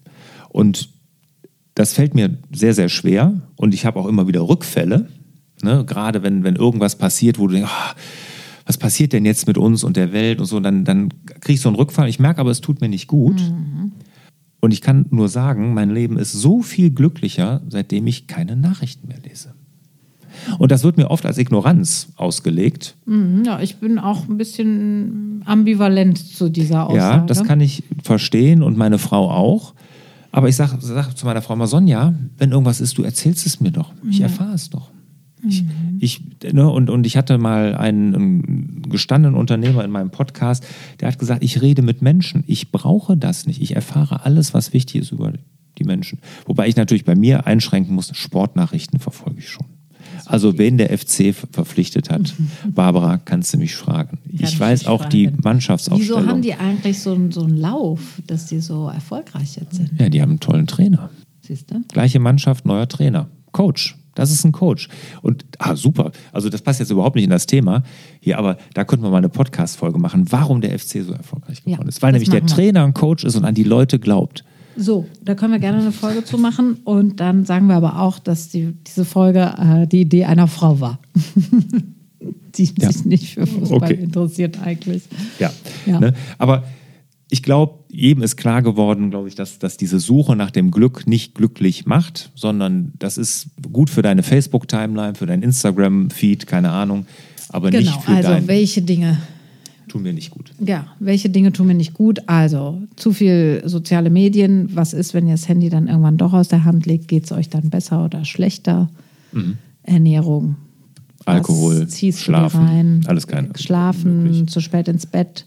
Und 0.49 0.89
das 1.75 1.93
fällt 1.93 2.15
mir 2.15 2.37
sehr, 2.51 2.73
sehr 2.73 2.89
schwer 2.89 3.41
und 3.55 3.73
ich 3.73 3.85
habe 3.85 3.99
auch 3.99 4.05
immer 4.05 4.27
wieder 4.27 4.47
Rückfälle. 4.47 5.07
Ne? 5.63 5.83
Gerade 5.85 6.23
wenn, 6.23 6.43
wenn 6.43 6.55
irgendwas 6.55 6.97
passiert, 6.97 7.39
wo 7.39 7.47
du 7.47 7.53
denkst, 7.53 7.71
oh, 7.71 7.99
was 8.65 8.77
passiert 8.77 9.13
denn 9.13 9.25
jetzt 9.25 9.47
mit 9.47 9.57
uns 9.57 9.83
und 9.83 9.97
der 9.97 10.13
Welt 10.13 10.39
und 10.39 10.45
so, 10.45 10.59
dann, 10.59 10.85
dann 10.85 11.09
kriege 11.41 11.53
ich 11.53 11.61
so 11.61 11.69
einen 11.69 11.75
Rückfall. 11.75 12.07
Ich 12.07 12.19
merke 12.19 12.39
aber, 12.39 12.51
es 12.51 12.61
tut 12.61 12.81
mir 12.81 12.89
nicht 12.89 13.07
gut. 13.07 13.41
Mhm. 13.41 13.93
Und 14.59 14.71
ich 14.71 14.81
kann 14.81 15.05
nur 15.09 15.29
sagen, 15.29 15.73
mein 15.73 15.89
Leben 15.89 16.17
ist 16.17 16.33
so 16.33 16.61
viel 16.61 16.91
glücklicher, 16.91 17.61
seitdem 17.69 18.05
ich 18.07 18.27
keine 18.27 18.55
Nachrichten 18.55 19.07
mehr 19.07 19.19
lese. 19.19 19.53
Und 20.57 20.71
das 20.71 20.83
wird 20.83 20.97
mir 20.97 21.09
oft 21.09 21.25
als 21.25 21.37
Ignoranz 21.37 22.09
ausgelegt. 22.15 22.95
Mhm, 23.05 23.43
ja, 23.45 23.59
ich 23.59 23.77
bin 23.77 23.97
auch 23.99 24.27
ein 24.27 24.37
bisschen 24.37 25.41
ambivalent 25.45 26.17
zu 26.17 26.49
dieser 26.49 26.87
Aussage. 26.87 27.17
Ja, 27.21 27.25
das 27.25 27.43
kann 27.43 27.61
ich 27.61 27.83
verstehen 28.03 28.61
und 28.61 28.77
meine 28.77 28.99
Frau 28.99 29.31
auch. 29.31 29.73
Aber 30.31 30.47
ich 30.47 30.55
sage 30.55 30.77
sag 30.79 31.13
zu 31.15 31.25
meiner 31.25 31.41
Frau 31.41 31.55
mal, 31.55 31.67
Sonja, 31.67 32.13
wenn 32.37 32.51
irgendwas 32.51 32.81
ist, 32.81 32.97
du 32.97 33.03
erzählst 33.03 33.45
es 33.45 33.59
mir 33.59 33.71
doch. 33.71 33.93
Ich 34.07 34.19
mhm. 34.19 34.25
erfahre 34.25 34.53
es 34.53 34.69
doch. 34.69 34.91
Ich, 35.47 35.63
mhm. 35.63 35.97
ich, 35.99 36.21
ne, 36.51 36.69
und, 36.69 36.89
und 36.89 37.05
ich 37.05 37.15
hatte 37.17 37.37
mal 37.37 37.75
einen, 37.75 38.15
einen, 38.15 38.81
gestandenen 38.89 39.37
Unternehmer 39.37 39.83
in 39.83 39.91
meinem 39.91 40.09
Podcast, 40.09 40.65
der 40.99 41.07
hat 41.07 41.19
gesagt, 41.19 41.43
ich 41.43 41.61
rede 41.61 41.81
mit 41.81 42.01
Menschen. 42.01 42.43
Ich 42.47 42.71
brauche 42.71 43.15
das 43.15 43.45
nicht. 43.45 43.61
Ich 43.61 43.75
erfahre 43.75 44.25
alles, 44.25 44.53
was 44.53 44.73
wichtig 44.73 45.01
ist 45.01 45.11
über 45.11 45.33
die 45.77 45.83
Menschen. 45.83 46.19
Wobei 46.45 46.67
ich 46.67 46.75
natürlich 46.75 47.05
bei 47.05 47.15
mir 47.15 47.47
einschränken 47.47 47.95
muss, 47.95 48.15
Sportnachrichten 48.15 48.99
verfolge 48.99 49.39
ich 49.39 49.49
schon. 49.49 49.65
Also 50.25 50.57
wen 50.57 50.77
der 50.77 50.95
FC 50.95 51.33
verpflichtet 51.33 52.09
hat, 52.09 52.33
Barbara, 52.67 53.17
kannst 53.17 53.53
du 53.53 53.57
mich 53.57 53.75
fragen. 53.75 54.17
Kann 54.17 54.47
ich 54.47 54.59
weiß 54.59 54.85
auch 54.85 55.01
fragen. 55.01 55.11
die 55.11 55.31
Mannschaftsaufstellung. 55.41 56.21
Wieso 56.21 56.29
haben 56.29 56.41
die 56.41 56.53
eigentlich 56.53 56.99
so 56.99 57.13
einen, 57.13 57.31
so 57.31 57.43
einen 57.43 57.57
Lauf, 57.57 58.21
dass 58.27 58.47
die 58.47 58.59
so 58.59 58.89
erfolgreich 58.89 59.55
jetzt 59.55 59.75
sind? 59.75 59.91
Ja, 59.99 60.09
die 60.09 60.21
haben 60.21 60.31
einen 60.31 60.39
tollen 60.39 60.67
Trainer. 60.67 61.09
Siehst 61.41 61.71
du? 61.71 61.81
Gleiche 61.91 62.19
Mannschaft, 62.19 62.65
neuer 62.65 62.87
Trainer. 62.87 63.27
Coach. 63.51 63.98
Das 64.19 64.31
ist 64.31 64.43
ein 64.45 64.51
Coach. 64.51 64.89
Und 65.21 65.45
ah, 65.57 65.75
super. 65.75 66.11
Also 66.31 66.49
das 66.49 66.61
passt 66.61 66.79
jetzt 66.79 66.91
überhaupt 66.91 67.15
nicht 67.15 67.25
in 67.25 67.29
das 67.29 67.45
Thema 67.45 67.83
hier, 68.19 68.37
aber 68.37 68.57
da 68.73 68.83
könnten 68.83 69.05
wir 69.05 69.09
mal 69.09 69.17
eine 69.17 69.29
Podcast-Folge 69.29 69.99
machen, 69.99 70.25
warum 70.31 70.61
der 70.61 70.77
FC 70.77 71.03
so 71.03 71.13
erfolgreich 71.13 71.63
geworden 71.63 71.83
ja, 71.83 71.87
ist. 71.87 72.01
Weil 72.01 72.11
nämlich 72.11 72.29
der 72.29 72.45
Trainer 72.45 72.83
ein 72.83 72.93
Coach 72.93 73.23
ist 73.23 73.35
und 73.35 73.45
an 73.45 73.55
die 73.55 73.63
Leute 73.63 73.99
glaubt. 73.99 74.43
So, 74.75 75.05
da 75.23 75.35
können 75.35 75.51
wir 75.51 75.59
gerne 75.59 75.79
eine 75.79 75.91
Folge 75.91 76.23
zu 76.23 76.37
machen. 76.37 76.77
Und 76.83 77.19
dann 77.19 77.45
sagen 77.45 77.67
wir 77.67 77.75
aber 77.75 77.99
auch, 77.99 78.19
dass 78.19 78.49
die, 78.49 78.73
diese 78.87 79.03
Folge 79.03 79.53
äh, 79.57 79.87
die 79.87 80.01
Idee 80.01 80.25
einer 80.25 80.47
Frau 80.47 80.79
war. 80.79 80.99
die 82.55 82.69
ja. 82.77 82.91
sich 82.91 83.05
nicht 83.05 83.33
für 83.33 83.45
Fußball 83.45 83.77
okay. 83.77 83.93
interessiert 83.95 84.61
eigentlich. 84.61 85.03
Ja, 85.39 85.51
ja. 85.85 85.99
Ne? 85.99 86.13
aber 86.37 86.63
ich 87.29 87.43
glaube, 87.43 87.83
jedem 87.91 88.23
ist 88.23 88.37
klar 88.37 88.61
geworden, 88.61 89.11
glaube 89.11 89.27
ich, 89.27 89.35
dass, 89.35 89.59
dass 89.59 89.77
diese 89.77 89.99
Suche 89.99 90.35
nach 90.35 90.51
dem 90.51 90.71
Glück 90.71 91.05
nicht 91.05 91.35
glücklich 91.35 91.85
macht, 91.85 92.31
sondern 92.35 92.93
das 92.97 93.17
ist 93.17 93.49
gut 93.71 93.89
für 93.89 94.01
deine 94.01 94.23
Facebook-Timeline, 94.23 95.15
für 95.15 95.27
dein 95.27 95.43
Instagram-Feed, 95.43 96.47
keine 96.47 96.71
Ahnung, 96.71 97.05
aber 97.49 97.69
genau, 97.69 97.91
nicht 97.91 98.01
für 98.01 98.11
also 98.11 98.29
dein... 98.29 98.47
welche 98.47 98.81
Dinge 98.81 99.17
tun 99.87 100.03
mir 100.03 100.13
nicht 100.13 100.31
gut. 100.31 100.51
Ja, 100.59 100.87
welche 100.99 101.29
Dinge 101.29 101.51
tun 101.51 101.67
mir 101.67 101.73
nicht 101.73 101.93
gut? 101.93 102.19
Also 102.27 102.81
zu 102.95 103.11
viel 103.11 103.63
soziale 103.65 104.09
Medien. 104.09 104.69
Was 104.75 104.93
ist, 104.93 105.13
wenn 105.13 105.27
ihr 105.27 105.33
das 105.33 105.47
Handy 105.47 105.69
dann 105.69 105.87
irgendwann 105.87 106.17
doch 106.17 106.33
aus 106.33 106.47
der 106.47 106.63
Hand 106.63 106.85
legt? 106.85 107.07
Geht 107.07 107.25
es 107.25 107.31
euch 107.31 107.49
dann 107.49 107.71
besser 107.71 108.05
oder 108.05 108.23
schlechter? 108.23 108.89
Mhm. 109.31 109.57
Ernährung. 109.83 110.55
Alkohol, 111.25 111.87
Schlafen, 111.89 113.01
alles 113.07 113.27
keine. 113.27 113.49
Schlafen, 113.57 114.23
möglich. 114.23 114.47
zu 114.47 114.61
spät 114.61 114.87
ins 114.87 115.05
Bett. 115.05 115.45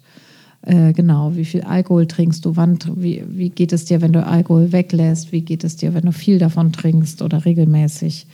Äh, 0.64 0.92
genau, 0.92 1.35
wie 1.35 1.45
viel 1.45 1.62
Alkohol 1.62 2.07
trinkst 2.07 2.45
du, 2.45 2.57
wann, 2.57 2.78
wie, 2.95 3.25
wie 3.28 3.50
geht 3.50 3.73
es 3.73 3.85
dir, 3.85 4.00
wenn 4.00 4.12
du 4.12 4.25
Alkohol 4.25 4.71
weglässt, 4.71 5.33
wie 5.33 5.40
geht 5.40 5.64
es 5.64 5.76
dir, 5.76 5.92
wenn 5.92 6.04
du 6.04 6.12
viel 6.12 6.38
davon 6.38 6.73
trinkst 6.73 7.21
oder 7.21 7.45
regelmäßig. 7.45 8.26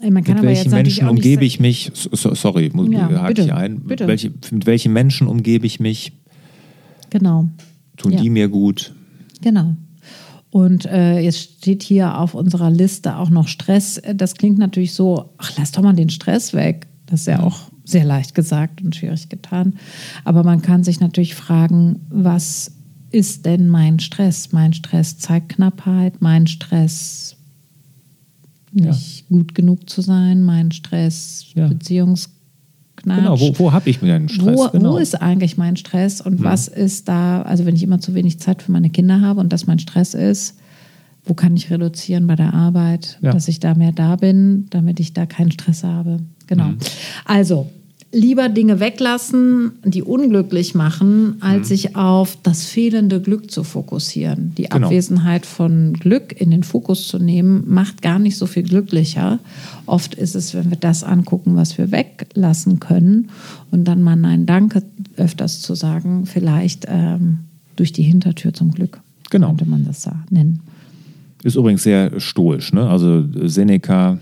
Äh, 0.00 0.10
man 0.10 0.22
kann 0.22 0.36
mit 0.36 0.44
welchen 0.44 0.70
Menschen 0.70 1.08
umgebe 1.08 1.44
ich 1.44 1.58
mich, 1.58 1.90
so, 1.94 2.34
sorry, 2.34 2.70
ja, 2.90 3.08
hake 3.08 3.28
bitte, 3.28 3.42
ich 3.42 3.52
ein, 3.52 3.80
bitte. 3.80 4.06
Welche, 4.06 4.32
mit 4.52 4.66
welchen 4.66 4.92
Menschen 4.92 5.26
umgebe 5.26 5.66
ich 5.66 5.80
mich? 5.80 6.12
Genau. 7.10 7.48
Tun 7.96 8.12
ja. 8.12 8.20
die 8.20 8.30
mir 8.30 8.48
gut? 8.48 8.94
Genau. 9.40 9.74
Und 10.50 10.86
äh, 10.86 11.18
jetzt 11.20 11.38
steht 11.38 11.82
hier 11.82 12.18
auf 12.18 12.34
unserer 12.34 12.70
Liste 12.70 13.16
auch 13.16 13.30
noch 13.30 13.48
Stress. 13.48 14.00
Das 14.14 14.34
klingt 14.34 14.58
natürlich 14.58 14.94
so, 14.94 15.30
ach, 15.38 15.52
lass 15.56 15.72
doch 15.72 15.82
mal 15.82 15.94
den 15.94 16.10
Stress 16.10 16.54
weg. 16.54 16.86
Das 17.06 17.20
ist 17.20 17.26
ja 17.26 17.42
auch 17.42 17.70
sehr 17.90 18.04
leicht 18.04 18.34
gesagt 18.34 18.82
und 18.82 18.96
schwierig 18.96 19.28
getan. 19.28 19.74
Aber 20.24 20.42
man 20.44 20.62
kann 20.62 20.84
sich 20.84 21.00
natürlich 21.00 21.34
fragen, 21.34 22.00
was 22.10 22.72
ist 23.10 23.44
denn 23.46 23.68
mein 23.68 23.98
Stress? 23.98 24.52
Mein 24.52 24.72
Stress 24.72 25.18
zeigt 25.18 25.50
Knappheit, 25.50 26.20
mein 26.20 26.46
Stress 26.46 27.36
nicht 28.72 29.20
ja. 29.20 29.36
gut 29.36 29.54
genug 29.54 29.90
zu 29.90 30.00
sein, 30.00 30.42
mein 30.44 30.70
Stress 30.70 31.46
ja. 31.54 31.66
Beziehungsknatsch. 31.66 32.36
Genau, 33.04 33.40
wo, 33.40 33.58
wo 33.58 33.72
habe 33.72 33.90
ich 33.90 34.00
mir 34.00 34.14
einen 34.14 34.28
Stress? 34.28 34.56
Wo, 34.56 34.68
genau. 34.68 34.92
wo, 34.92 34.98
ist 34.98 35.20
eigentlich 35.20 35.56
mein 35.56 35.76
Stress 35.76 36.20
und 36.20 36.38
hm. 36.38 36.44
was 36.44 36.68
ist 36.68 37.08
da, 37.08 37.42
also 37.42 37.66
wenn 37.66 37.74
ich 37.74 37.82
immer 37.82 38.00
zu 38.00 38.14
wenig 38.14 38.38
Zeit 38.38 38.62
für 38.62 38.70
meine 38.70 38.90
Kinder 38.90 39.20
habe 39.20 39.40
und 39.40 39.52
das 39.52 39.66
mein 39.66 39.80
Stress 39.80 40.14
ist, 40.14 40.56
wo 41.24 41.34
kann 41.34 41.56
ich 41.56 41.70
reduzieren 41.70 42.26
bei 42.26 42.36
der 42.36 42.54
Arbeit, 42.54 43.18
ja. 43.20 43.32
dass 43.32 43.48
ich 43.48 43.60
da 43.60 43.74
mehr 43.74 43.92
da 43.92 44.16
bin, 44.16 44.66
damit 44.70 45.00
ich 45.00 45.12
da 45.12 45.26
keinen 45.26 45.50
Stress 45.50 45.84
habe. 45.84 46.20
Genau. 46.46 46.68
Mhm. 46.68 46.78
Also, 47.24 47.70
lieber 48.12 48.48
Dinge 48.48 48.80
weglassen, 48.80 49.72
die 49.84 50.02
unglücklich 50.02 50.74
machen, 50.74 51.36
als 51.40 51.60
mhm. 51.60 51.64
sich 51.64 51.96
auf 51.96 52.36
das 52.42 52.64
fehlende 52.64 53.20
Glück 53.20 53.50
zu 53.50 53.62
fokussieren. 53.62 54.52
Die 54.56 54.64
genau. 54.64 54.86
Abwesenheit 54.86 55.46
von 55.46 55.92
Glück 55.92 56.38
in 56.40 56.50
den 56.50 56.64
Fokus 56.64 57.06
zu 57.06 57.18
nehmen, 57.18 57.64
macht 57.68 58.02
gar 58.02 58.18
nicht 58.18 58.36
so 58.36 58.46
viel 58.46 58.64
glücklicher. 58.64 59.38
Oft 59.86 60.14
ist 60.14 60.34
es, 60.34 60.54
wenn 60.54 60.70
wir 60.70 60.76
das 60.76 61.04
angucken, 61.04 61.54
was 61.56 61.78
wir 61.78 61.92
weglassen 61.92 62.80
können 62.80 63.30
und 63.70 63.84
dann 63.84 64.02
mal 64.02 64.16
Nein, 64.16 64.44
Danke 64.44 64.82
öfters 65.16 65.62
zu 65.62 65.74
sagen, 65.74 66.26
vielleicht 66.26 66.86
ähm, 66.88 67.40
durch 67.76 67.92
die 67.92 68.02
Hintertür 68.02 68.52
zum 68.52 68.72
Glück. 68.72 69.00
Genau. 69.30 69.48
Könnte 69.48 69.66
man 69.66 69.84
das 69.84 70.02
da 70.02 70.24
nennen. 70.30 70.60
Ist 71.42 71.56
übrigens 71.56 71.84
sehr 71.84 72.18
stoisch. 72.20 72.72
Ne? 72.72 72.88
Also 72.88 73.24
Seneca 73.46 74.18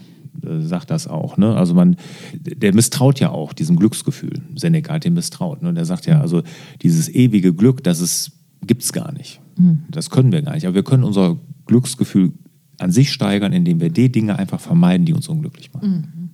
äh, 0.49 0.61
sagt 0.61 0.91
das 0.91 1.07
auch. 1.07 1.37
Ne? 1.37 1.55
Also 1.55 1.75
man, 1.75 1.97
der 2.35 2.75
misstraut 2.75 3.21
ja 3.21 3.31
auch 3.31 3.53
diesem 3.53 3.77
Glücksgefühl. 3.77 4.43
Seneca 4.55 4.95
hat 4.95 5.05
dem 5.05 5.15
misstraut. 5.15 5.63
Ne? 5.63 5.73
Der 5.75 5.85
sagt 5.85 6.07
ja, 6.07 6.21
also 6.21 6.43
dieses 6.83 7.09
ewige 7.09 7.55
Glück, 7.55 7.85
das 7.85 8.33
gibt 8.67 8.83
es 8.83 8.93
gar 8.93 9.13
nicht. 9.13 9.41
Mhm. 9.57 9.85
Das 9.91 10.11
können 10.11 10.33
wir 10.33 10.43
gar 10.43 10.55
nicht. 10.55 10.67
Aber 10.67 10.75
wir 10.75 10.85
können 10.85 11.05
unser 11.05 11.39
Glücksgefühl 11.67 12.33
an 12.79 12.93
sich 12.93 13.13
steigern, 13.13 13.53
indem 13.53 13.81
wir 13.81 13.91
die 13.91 14.11
Dinge 14.11 14.39
einfach 14.39 14.61
vermeiden, 14.61 15.05
die 15.05 15.13
uns 15.13 15.29
unglücklich 15.29 15.73
machen. 15.73 15.91
Mhm. 15.91 16.31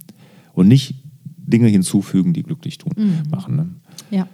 Und 0.52 0.68
nicht 0.68 0.94
Dinge 1.36 1.68
hinzufügen, 1.68 2.32
die 2.32 2.42
glücklich 2.42 2.78
tun, 2.78 2.92
mhm. 2.96 3.30
machen. 3.30 3.56
Ne? 3.56 3.68
Ja. 4.10 4.28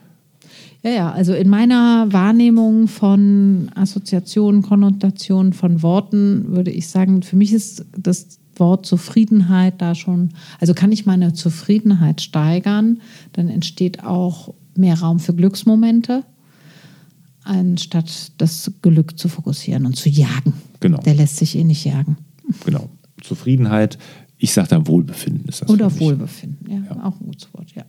Ja, 0.83 0.91
ja, 0.91 1.13
also 1.13 1.35
in 1.35 1.49
meiner 1.49 2.11
Wahrnehmung 2.11 2.89
von 2.89 3.71
Assoziationen, 3.75 4.63
Konnotationen 4.63 5.53
von 5.53 5.83
Worten 5.83 6.45
würde 6.49 6.71
ich 6.71 6.89
sagen, 6.89 7.23
für 7.23 7.37
mich 7.37 7.53
ist 7.53 7.85
das 7.97 8.39
Wort 8.57 8.87
Zufriedenheit 8.87 9.81
da 9.83 9.95
schon, 9.95 10.31
also 10.59 10.73
kann 10.73 10.93
ich 10.93 11.05
meine 11.05 11.33
Zufriedenheit 11.35 12.23
steigern, 12.23 13.01
dann 13.33 13.49
entsteht 13.49 14.05
auch 14.05 14.55
mehr 14.75 14.99
Raum 15.01 15.19
für 15.19 15.35
Glücksmomente, 15.35 16.25
anstatt 17.45 18.33
das 18.39 18.73
Glück 18.81 19.19
zu 19.19 19.29
fokussieren 19.29 19.85
und 19.85 19.97
zu 19.97 20.09
jagen. 20.09 20.55
Genau. 20.81 20.99
Der 21.03 21.15
lässt 21.15 21.37
sich 21.37 21.57
eh 21.57 21.65
nicht 21.65 21.85
jagen. 21.85 22.17
Genau. 22.65 22.89
Zufriedenheit, 23.23 23.99
ich 24.39 24.53
sage 24.53 24.69
da 24.69 24.87
Wohlbefinden 24.87 25.47
ist 25.47 25.61
das. 25.61 25.69
Oder. 25.69 26.01
Wohlbefinden, 26.01 26.71
ja, 26.71 27.05
auch 27.05 27.21
ein 27.21 27.27
gutes 27.27 27.53
Wort, 27.53 27.71
ja. 27.75 27.85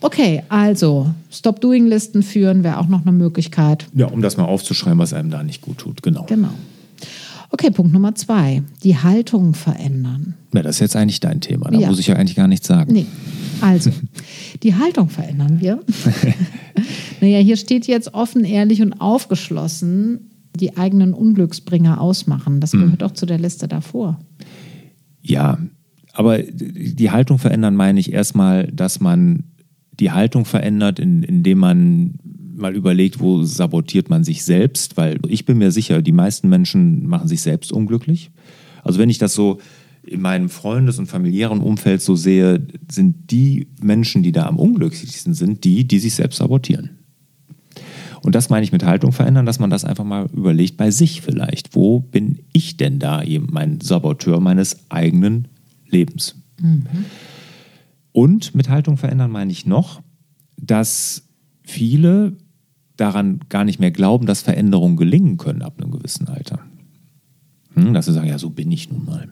Okay, 0.00 0.42
also 0.48 1.10
Stop-Doing-Listen 1.30 2.22
führen 2.22 2.62
wäre 2.64 2.78
auch 2.78 2.88
noch 2.88 3.02
eine 3.02 3.12
Möglichkeit. 3.12 3.86
Ja, 3.94 4.06
um 4.06 4.22
das 4.22 4.36
mal 4.36 4.44
aufzuschreiben, 4.44 4.98
was 4.98 5.12
einem 5.12 5.30
da 5.30 5.42
nicht 5.42 5.62
gut 5.62 5.78
tut. 5.78 6.02
Genau. 6.02 6.24
Genau. 6.24 6.50
Okay, 7.50 7.70
Punkt 7.70 7.92
Nummer 7.92 8.14
zwei. 8.14 8.62
Die 8.82 8.96
Haltung 8.98 9.54
verändern. 9.54 10.34
Ja, 10.52 10.62
das 10.62 10.76
ist 10.76 10.80
jetzt 10.80 10.96
eigentlich 10.96 11.20
dein 11.20 11.40
Thema. 11.40 11.70
Da 11.70 11.78
Ja. 11.78 11.88
muss 11.88 11.98
ich 11.98 12.08
ja 12.08 12.16
eigentlich 12.16 12.36
gar 12.36 12.48
nichts 12.48 12.66
sagen. 12.66 12.92
Nee, 12.92 13.06
also, 13.60 13.90
die 14.62 14.74
Haltung 14.74 15.08
verändern 15.08 15.60
wir. 15.60 15.80
naja, 17.20 17.38
hier 17.38 17.56
steht 17.56 17.86
jetzt 17.86 18.12
offen, 18.14 18.44
ehrlich 18.44 18.82
und 18.82 19.00
aufgeschlossen 19.00 20.30
die 20.56 20.76
eigenen 20.76 21.12
Unglücksbringer 21.14 22.00
ausmachen. 22.00 22.60
Das 22.60 22.72
gehört 22.72 23.02
auch 23.02 23.10
zu 23.12 23.26
der 23.26 23.38
Liste 23.38 23.68
davor. 23.68 24.18
Ja, 25.20 25.58
aber 26.14 26.38
die 26.42 27.10
Haltung 27.10 27.38
verändern 27.38 27.76
meine 27.76 28.00
ich 28.00 28.10
erstmal, 28.12 28.66
dass 28.72 29.00
man 29.00 29.44
die 30.00 30.10
Haltung 30.10 30.44
verändert, 30.44 30.98
in, 30.98 31.22
indem 31.22 31.58
man 31.58 32.14
mal 32.56 32.74
überlegt, 32.74 33.20
wo 33.20 33.42
sabotiert 33.42 34.08
man 34.08 34.24
sich 34.24 34.44
selbst, 34.44 34.96
weil 34.96 35.18
ich 35.28 35.44
bin 35.44 35.58
mir 35.58 35.70
sicher, 35.70 36.02
die 36.02 36.12
meisten 36.12 36.48
Menschen 36.48 37.06
machen 37.06 37.28
sich 37.28 37.42
selbst 37.42 37.70
unglücklich. 37.70 38.30
Also 38.82 38.98
wenn 38.98 39.10
ich 39.10 39.18
das 39.18 39.34
so 39.34 39.58
in 40.06 40.20
meinem 40.20 40.48
Freundes- 40.48 40.98
und 40.98 41.06
familiären 41.06 41.60
Umfeld 41.60 42.00
so 42.00 42.14
sehe, 42.14 42.66
sind 42.90 43.30
die 43.30 43.66
Menschen, 43.82 44.22
die 44.22 44.32
da 44.32 44.46
am 44.46 44.58
unglücklichsten 44.58 45.34
sind, 45.34 45.64
die, 45.64 45.86
die 45.86 45.98
sich 45.98 46.14
selbst 46.14 46.38
sabotieren. 46.38 46.90
Und 48.22 48.34
das 48.34 48.48
meine 48.48 48.64
ich 48.64 48.72
mit 48.72 48.84
Haltung 48.84 49.12
verändern, 49.12 49.46
dass 49.46 49.58
man 49.58 49.70
das 49.70 49.84
einfach 49.84 50.04
mal 50.04 50.26
überlegt 50.32 50.76
bei 50.76 50.90
sich 50.90 51.20
vielleicht. 51.20 51.74
Wo 51.74 52.00
bin 52.00 52.40
ich 52.52 52.76
denn 52.76 52.98
da, 52.98 53.22
eben 53.22 53.48
mein 53.50 53.80
Saboteur 53.80 54.40
meines 54.40 54.90
eigenen 54.90 55.48
Lebens? 55.88 56.36
Und 58.16 58.54
mit 58.54 58.70
Haltung 58.70 58.96
verändern 58.96 59.30
meine 59.30 59.52
ich 59.52 59.66
noch, 59.66 60.00
dass 60.56 61.24
viele 61.64 62.32
daran 62.96 63.40
gar 63.50 63.62
nicht 63.62 63.78
mehr 63.78 63.90
glauben, 63.90 64.24
dass 64.24 64.40
Veränderungen 64.40 64.96
gelingen 64.96 65.36
können 65.36 65.60
ab 65.60 65.74
einem 65.76 65.90
gewissen 65.90 66.26
Alter. 66.26 66.60
Hm, 67.74 67.92
dass 67.92 68.06
sie 68.06 68.14
sagen, 68.14 68.26
ja, 68.26 68.38
so 68.38 68.48
bin 68.48 68.72
ich 68.72 68.90
nun 68.90 69.04
mal. 69.04 69.28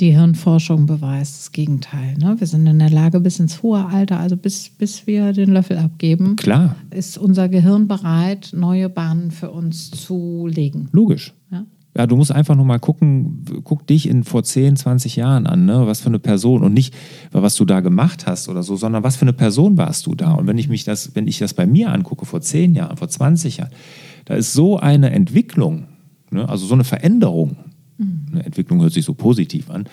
Die 0.00 0.12
Hirnforschung 0.12 0.86
beweist 0.86 1.36
das 1.36 1.52
Gegenteil. 1.52 2.16
Ne? 2.16 2.36
Wir 2.38 2.46
sind 2.46 2.66
in 2.66 2.78
der 2.78 2.88
Lage, 2.88 3.20
bis 3.20 3.38
ins 3.38 3.62
hohe 3.62 3.84
Alter, 3.84 4.18
also 4.18 4.38
bis, 4.38 4.70
bis 4.70 5.06
wir 5.06 5.34
den 5.34 5.52
Löffel 5.52 5.76
abgeben, 5.76 6.36
Klar, 6.36 6.76
ist 6.88 7.18
unser 7.18 7.50
Gehirn 7.50 7.86
bereit, 7.86 8.52
neue 8.54 8.88
Bahnen 8.88 9.30
für 9.30 9.50
uns 9.50 9.90
zu 9.90 10.46
legen. 10.46 10.88
logisch. 10.92 11.34
Ja? 11.50 11.66
Ja, 11.96 12.06
du 12.06 12.16
musst 12.16 12.30
einfach 12.30 12.54
nur 12.54 12.66
mal 12.66 12.78
gucken, 12.78 13.44
guck 13.64 13.86
dich 13.86 14.06
in 14.08 14.24
vor 14.24 14.42
10, 14.42 14.76
20 14.76 15.16
Jahren 15.16 15.46
an, 15.46 15.64
ne? 15.64 15.86
was 15.86 16.00
für 16.00 16.08
eine 16.08 16.18
Person 16.18 16.62
und 16.62 16.74
nicht, 16.74 16.94
was 17.32 17.54
du 17.54 17.64
da 17.64 17.80
gemacht 17.80 18.26
hast 18.26 18.50
oder 18.50 18.62
so, 18.62 18.76
sondern 18.76 19.02
was 19.02 19.16
für 19.16 19.22
eine 19.22 19.32
Person 19.32 19.78
warst 19.78 20.04
du 20.06 20.14
da. 20.14 20.32
Und 20.32 20.46
wenn 20.46 20.58
ich 20.58 20.68
mich 20.68 20.84
das, 20.84 21.14
wenn 21.14 21.26
ich 21.26 21.38
das 21.38 21.54
bei 21.54 21.64
mir 21.64 21.90
angucke, 21.92 22.26
vor 22.26 22.42
10 22.42 22.74
Jahren, 22.74 22.98
vor 22.98 23.08
20 23.08 23.58
Jahren, 23.58 23.70
da 24.26 24.34
ist 24.34 24.52
so 24.52 24.78
eine 24.78 25.10
Entwicklung, 25.10 25.86
ne? 26.30 26.46
also 26.46 26.66
so 26.66 26.74
eine 26.74 26.84
Veränderung. 26.84 27.56
Eine 28.30 28.44
Entwicklung 28.44 28.82
hört 28.82 28.92
sich 28.92 29.06
so 29.06 29.14
positiv 29.14 29.70
an. 29.70 29.84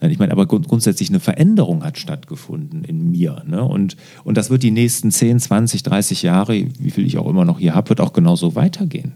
Ich 0.00 0.18
meine, 0.18 0.32
aber 0.32 0.46
grund 0.46 0.66
grundsätzlich 0.66 1.10
eine 1.10 1.20
Veränderung 1.20 1.84
hat 1.84 1.96
stattgefunden 1.96 2.82
in 2.82 3.12
mir. 3.12 3.44
Ne? 3.46 3.62
Und, 3.62 3.96
und 4.24 4.36
das 4.36 4.50
wird 4.50 4.64
die 4.64 4.72
nächsten 4.72 5.12
10, 5.12 5.38
20, 5.38 5.84
30 5.84 6.22
Jahre, 6.22 6.54
wie 6.54 6.90
viel 6.90 7.06
ich 7.06 7.18
auch 7.18 7.28
immer 7.28 7.44
noch 7.44 7.60
hier 7.60 7.76
habe, 7.76 7.90
wird 7.90 8.00
auch 8.00 8.12
genauso 8.12 8.56
weitergehen. 8.56 9.12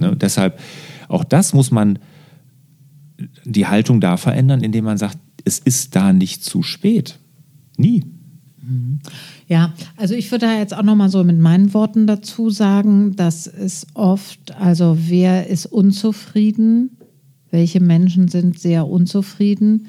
Ne? 0.00 0.12
Und 0.12 0.22
deshalb, 0.22 0.58
auch 1.10 1.24
das 1.24 1.52
muss 1.52 1.70
man 1.70 1.98
die 3.44 3.66
Haltung 3.66 4.00
da 4.00 4.16
verändern, 4.16 4.62
indem 4.62 4.84
man 4.84 4.98
sagt, 4.98 5.18
es 5.44 5.58
ist 5.58 5.96
da 5.96 6.12
nicht 6.12 6.44
zu 6.44 6.62
spät. 6.62 7.18
Nie. 7.76 8.04
Ja, 9.48 9.74
also 9.96 10.14
ich 10.14 10.30
würde 10.30 10.46
da 10.46 10.58
jetzt 10.58 10.74
auch 10.76 10.82
noch 10.82 10.94
mal 10.94 11.08
so 11.08 11.24
mit 11.24 11.38
meinen 11.38 11.74
Worten 11.74 12.06
dazu 12.06 12.50
sagen, 12.50 13.16
dass 13.16 13.46
es 13.46 13.86
oft, 13.94 14.54
also 14.56 14.96
wer 15.08 15.48
ist 15.48 15.66
unzufrieden, 15.66 16.96
welche 17.50 17.80
Menschen 17.80 18.28
sind 18.28 18.60
sehr 18.60 18.86
unzufrieden, 18.86 19.88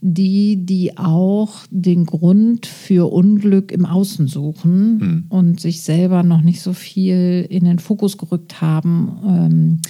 die, 0.00 0.64
die 0.64 0.96
auch 0.96 1.66
den 1.70 2.06
Grund 2.06 2.66
für 2.66 3.12
Unglück 3.12 3.72
im 3.72 3.84
Außen 3.84 4.28
suchen 4.28 5.26
und 5.28 5.60
sich 5.60 5.82
selber 5.82 6.22
noch 6.22 6.40
nicht 6.40 6.62
so 6.62 6.72
viel 6.72 7.46
in 7.50 7.64
den 7.64 7.78
Fokus 7.80 8.16
gerückt 8.16 8.60
haben. 8.60 9.18
Ähm, 9.26 9.80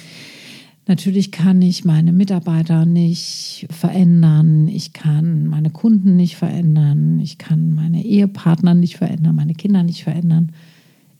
Natürlich 0.87 1.31
kann 1.31 1.61
ich 1.61 1.85
meine 1.85 2.11
Mitarbeiter 2.11 2.85
nicht 2.85 3.67
verändern, 3.69 4.67
ich 4.67 4.93
kann 4.93 5.45
meine 5.47 5.69
Kunden 5.69 6.15
nicht 6.15 6.35
verändern, 6.35 7.19
ich 7.19 7.37
kann 7.37 7.71
meine 7.73 8.03
Ehepartner 8.03 8.73
nicht 8.73 8.97
verändern, 8.97 9.35
meine 9.35 9.53
Kinder 9.53 9.83
nicht 9.83 10.03
verändern. 10.03 10.49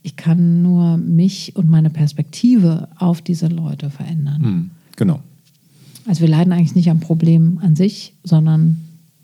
Ich 0.04 0.16
kann 0.16 0.64
nur 0.64 0.98
mich 0.98 1.56
und 1.56 1.70
meine 1.70 1.92
Perspektive 1.92 2.90
auf 2.98 3.22
diese 3.22 3.48
Leute 3.48 3.92
verändern. 3.92 4.42
Hm, 4.44 4.70
genau. 4.98 5.20
Also 6.08 6.22
wir 6.22 6.28
leiden 6.30 6.52
eigentlich 6.52 6.74
nicht 6.76 6.90
am 6.90 7.00
Problem 7.00 7.60
an 7.62 7.76
sich, 7.76 8.14
sondern 8.24 8.78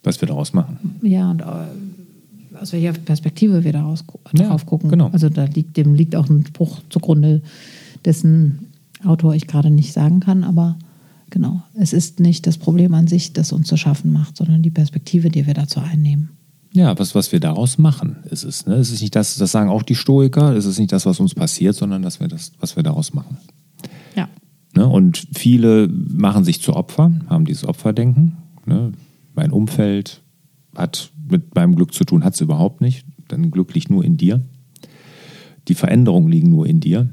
Was 0.03 0.21
wir 0.21 0.27
daraus 0.27 0.53
machen. 0.53 0.77
ja, 1.01 1.31
und, 1.31 1.41
äh, 1.41 2.57
aus 2.61 2.73
welcher 2.73 2.93
Perspektive 2.93 3.63
wir 3.63 3.73
daraus 3.73 4.05
gu- 4.05 4.19
Ja, 4.35 4.49
drauf 4.49 4.67
gucken. 4.67 4.91
genau. 4.91 5.09
Also 5.09 5.29
da 5.29 5.45
liegt, 5.45 5.75
dem 5.77 5.95
liegt 5.95 6.15
auch 6.15 6.29
ein 6.29 6.45
Spruch 6.45 6.79
zugrunde, 6.91 7.41
dessen 8.05 8.59
Autor 9.03 9.35
ich 9.35 9.47
gerade 9.47 9.69
nicht 9.69 9.93
sagen 9.93 10.19
kann, 10.19 10.43
aber 10.43 10.77
genau, 11.29 11.61
es 11.75 11.93
ist 11.93 12.19
nicht 12.19 12.47
das 12.47 12.57
Problem 12.57 12.93
an 12.93 13.07
sich, 13.07 13.33
das 13.33 13.51
uns 13.51 13.67
zu 13.67 13.77
schaffen 13.77 14.11
macht, 14.11 14.37
sondern 14.37 14.61
die 14.61 14.71
Perspektive, 14.71 15.29
die 15.29 15.45
wir 15.45 15.53
dazu 15.53 15.79
einnehmen. 15.79 16.29
Ja, 16.73 16.97
was, 16.99 17.15
was 17.15 17.31
wir 17.31 17.39
daraus 17.39 17.77
machen, 17.77 18.17
ist 18.29 18.43
es. 18.43 18.65
Ne? 18.65 18.75
Es 18.75 18.91
ist 18.91 19.01
nicht 19.01 19.15
das, 19.15 19.35
das 19.37 19.51
sagen 19.51 19.69
auch 19.69 19.83
die 19.83 19.95
Stoiker, 19.95 20.55
es 20.55 20.65
ist 20.65 20.79
nicht 20.79 20.91
das, 20.91 21.05
was 21.05 21.19
uns 21.19 21.33
passiert, 21.33 21.75
sondern 21.75 22.01
dass 22.01 22.19
wir 22.19 22.27
das, 22.27 22.51
was 22.59 22.75
wir 22.75 22.83
daraus 22.83 23.13
machen. 23.13 23.37
Ja. 24.15 24.27
Ne? 24.75 24.87
Und 24.87 25.27
viele 25.33 25.87
machen 25.87 26.43
sich 26.43 26.61
zu 26.61 26.75
Opfer, 26.75 27.11
haben 27.29 27.45
dieses 27.45 27.65
Opferdenken. 27.65 28.37
Ne? 28.65 28.91
Mein 29.33 29.51
Umfeld 29.51 30.21
hat 30.75 31.11
mit 31.29 31.55
meinem 31.55 31.75
Glück 31.75 31.93
zu 31.93 32.03
tun, 32.03 32.23
hat 32.23 32.35
es 32.35 32.41
überhaupt 32.41 32.81
nicht. 32.81 33.05
Dein 33.27 33.49
Glück 33.51 33.73
liegt 33.73 33.89
nur 33.89 34.03
in 34.03 34.17
dir. 34.17 34.41
Die 35.67 35.75
Veränderungen 35.75 36.29
liegen 36.29 36.49
nur 36.49 36.67
in 36.67 36.79
dir. 36.79 37.09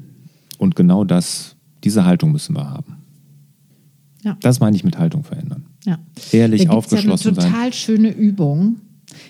Und 0.59 0.77
genau 0.77 1.05
das, 1.05 1.54
diese 1.85 2.05
Haltung 2.05 2.33
müssen 2.33 2.57
wir 2.57 2.69
haben. 2.69 2.97
Ja. 4.23 4.37
Das 4.41 4.59
meine 4.61 4.75
ich 4.75 4.85
mit 4.85 4.99
Haltung 4.99 5.23
verändern. 5.23 5.65
Ja. 5.85 5.99
Ehrlich, 6.33 6.71
aufgeschlossen 6.71 7.35
ja 7.35 7.43
eine 7.43 7.43
sein. 7.43 7.53
total 7.53 7.73
schöne 7.73 8.11
Übung. 8.11 8.77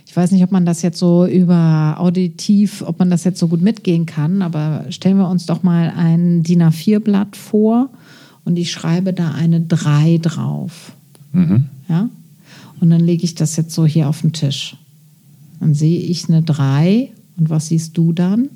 Ich 0.06 0.16
weiß 0.16 0.30
nicht, 0.30 0.44
ob 0.44 0.52
man 0.52 0.64
das 0.64 0.82
jetzt 0.82 0.98
so 0.98 1.26
über 1.26 1.96
auditiv, 1.98 2.82
ob 2.86 3.00
man 3.00 3.10
das 3.10 3.24
jetzt 3.24 3.40
so 3.40 3.48
gut 3.48 3.60
mitgehen 3.60 4.06
kann, 4.06 4.40
aber 4.40 4.86
stellen 4.90 5.18
wir 5.18 5.28
uns 5.28 5.46
doch 5.46 5.64
mal 5.64 5.92
ein 5.96 6.44
DIN 6.44 6.62
A4-Blatt 6.62 7.36
vor 7.36 7.90
und 8.44 8.56
ich 8.56 8.70
schreibe 8.70 9.12
da 9.12 9.32
eine 9.32 9.60
3 9.60 10.18
drauf. 10.18 10.92
Mhm. 11.32 11.64
Ja? 11.88 12.08
Und 12.80 12.90
dann 12.90 13.00
lege 13.00 13.24
ich 13.24 13.34
das 13.34 13.56
jetzt 13.56 13.74
so 13.74 13.84
hier 13.84 14.08
auf 14.08 14.20
den 14.20 14.32
Tisch. 14.32 14.76
Dann 15.58 15.74
sehe 15.74 15.98
ich 15.98 16.28
eine 16.28 16.42
3 16.42 17.10
und 17.36 17.50
was 17.50 17.68
siehst 17.68 17.96
du 17.98 18.12
dann? 18.12 18.48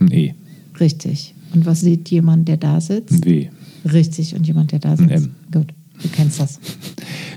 Ein 0.00 0.10
E, 0.10 0.34
Richtig. 0.80 1.35
Und 1.54 1.66
was 1.66 1.80
sieht 1.80 2.10
jemand, 2.10 2.48
der 2.48 2.56
da 2.56 2.80
sitzt? 2.80 3.12
ein 3.12 3.24
W. 3.24 3.48
Richtig. 3.92 4.34
Und 4.34 4.46
jemand, 4.46 4.72
der 4.72 4.78
da 4.80 4.96
sitzt? 4.96 5.10
M. 5.10 5.30
Gut, 5.52 5.68
du 6.02 6.08
kennst 6.12 6.40
das. 6.40 6.58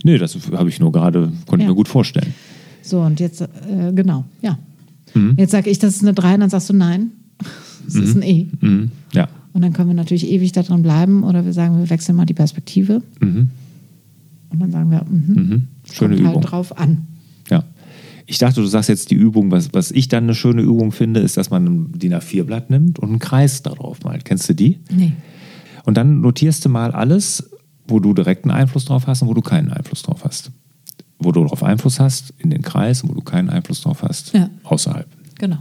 Nee, 0.03 0.17
das 0.17 0.37
habe 0.53 0.69
ich 0.69 0.79
nur 0.79 0.93
gerade, 0.93 1.29
konnte 1.45 1.57
Ja. 1.57 1.63
ich 1.63 1.67
mir 1.69 1.75
gut 1.75 1.89
vorstellen. 1.89 2.33
So, 2.81 3.01
und 3.01 3.19
jetzt, 3.19 3.41
äh, 3.41 3.91
genau, 3.93 4.23
ja. 4.41 4.57
Mhm. 5.13 5.33
Jetzt 5.37 5.51
sage 5.51 5.69
ich, 5.69 5.77
das 5.77 5.95
ist 5.97 6.03
eine 6.03 6.13
3, 6.13 6.35
und 6.35 6.39
dann 6.39 6.49
sagst 6.49 6.69
du 6.69 6.73
nein. 6.73 7.11
Es 7.87 7.95
ist 7.95 8.15
ein 8.15 8.21
E. 8.23 8.47
Mhm. 8.61 8.91
Ja. 9.13 9.27
Und 9.51 9.61
dann 9.61 9.73
können 9.73 9.89
wir 9.89 9.95
natürlich 9.95 10.25
ewig 10.29 10.51
da 10.53 10.63
dran 10.63 10.83
bleiben 10.83 11.23
oder 11.23 11.43
wir 11.43 11.51
sagen, 11.53 11.77
wir 11.79 11.89
wechseln 11.89 12.15
mal 12.15 12.25
die 12.25 12.33
Perspektive. 12.33 13.01
Mhm. 13.19 13.49
Und 14.51 14.59
dann 14.61 14.71
sagen 14.71 14.89
wir, 14.89 15.03
mhm, 15.03 15.33
Mhm. 15.35 15.67
Schöne 15.91 16.15
kommt 16.15 16.19
Übung. 16.21 16.35
halt 16.35 16.51
drauf 16.51 16.77
an. 16.77 17.05
Ich 18.31 18.37
dachte, 18.37 18.61
du 18.61 18.67
sagst 18.67 18.89
jetzt 18.89 19.09
die 19.09 19.15
Übung, 19.15 19.49
was, 19.49 19.73
was 19.73 19.89
ich 19.89 20.07
dann 20.07 20.25
eine 20.25 20.35
schöne 20.35 20.61
Übung 20.61 20.91
finde, 20.91 21.19
ist, 21.19 21.35
dass 21.35 21.49
man 21.49 21.65
ein 21.65 21.91
DIN 21.97 22.13
A4-Blatt 22.13 22.69
nimmt 22.69 22.99
und 22.99 23.09
einen 23.09 23.17
Kreis 23.17 23.63
darauf 23.63 24.03
malt. 24.03 24.23
Kennst 24.23 24.47
du 24.47 24.53
die? 24.53 24.77
Nee. 24.91 25.13
Und 25.83 25.97
dann 25.97 26.21
notierst 26.21 26.63
du 26.63 26.69
mal 26.69 26.91
alles, 26.91 27.49
wo 27.87 27.99
du 27.99 28.13
direkten 28.13 28.51
Einfluss 28.51 28.85
drauf 28.85 29.07
hast 29.07 29.23
und 29.23 29.29
wo 29.29 29.33
du 29.33 29.41
keinen 29.41 29.71
Einfluss 29.71 30.03
drauf 30.03 30.23
hast. 30.25 30.51
Wo 31.17 31.31
du 31.31 31.41
darauf 31.43 31.63
Einfluss 31.63 31.99
hast, 31.99 32.31
in 32.37 32.51
den 32.51 32.61
Kreis, 32.61 33.01
und 33.01 33.09
wo 33.09 33.13
du 33.15 33.21
keinen 33.21 33.49
Einfluss 33.49 33.81
drauf 33.81 34.03
hast, 34.03 34.31
Ja. 34.35 34.47
außerhalb. 34.63 35.07
Genau. 35.39 35.57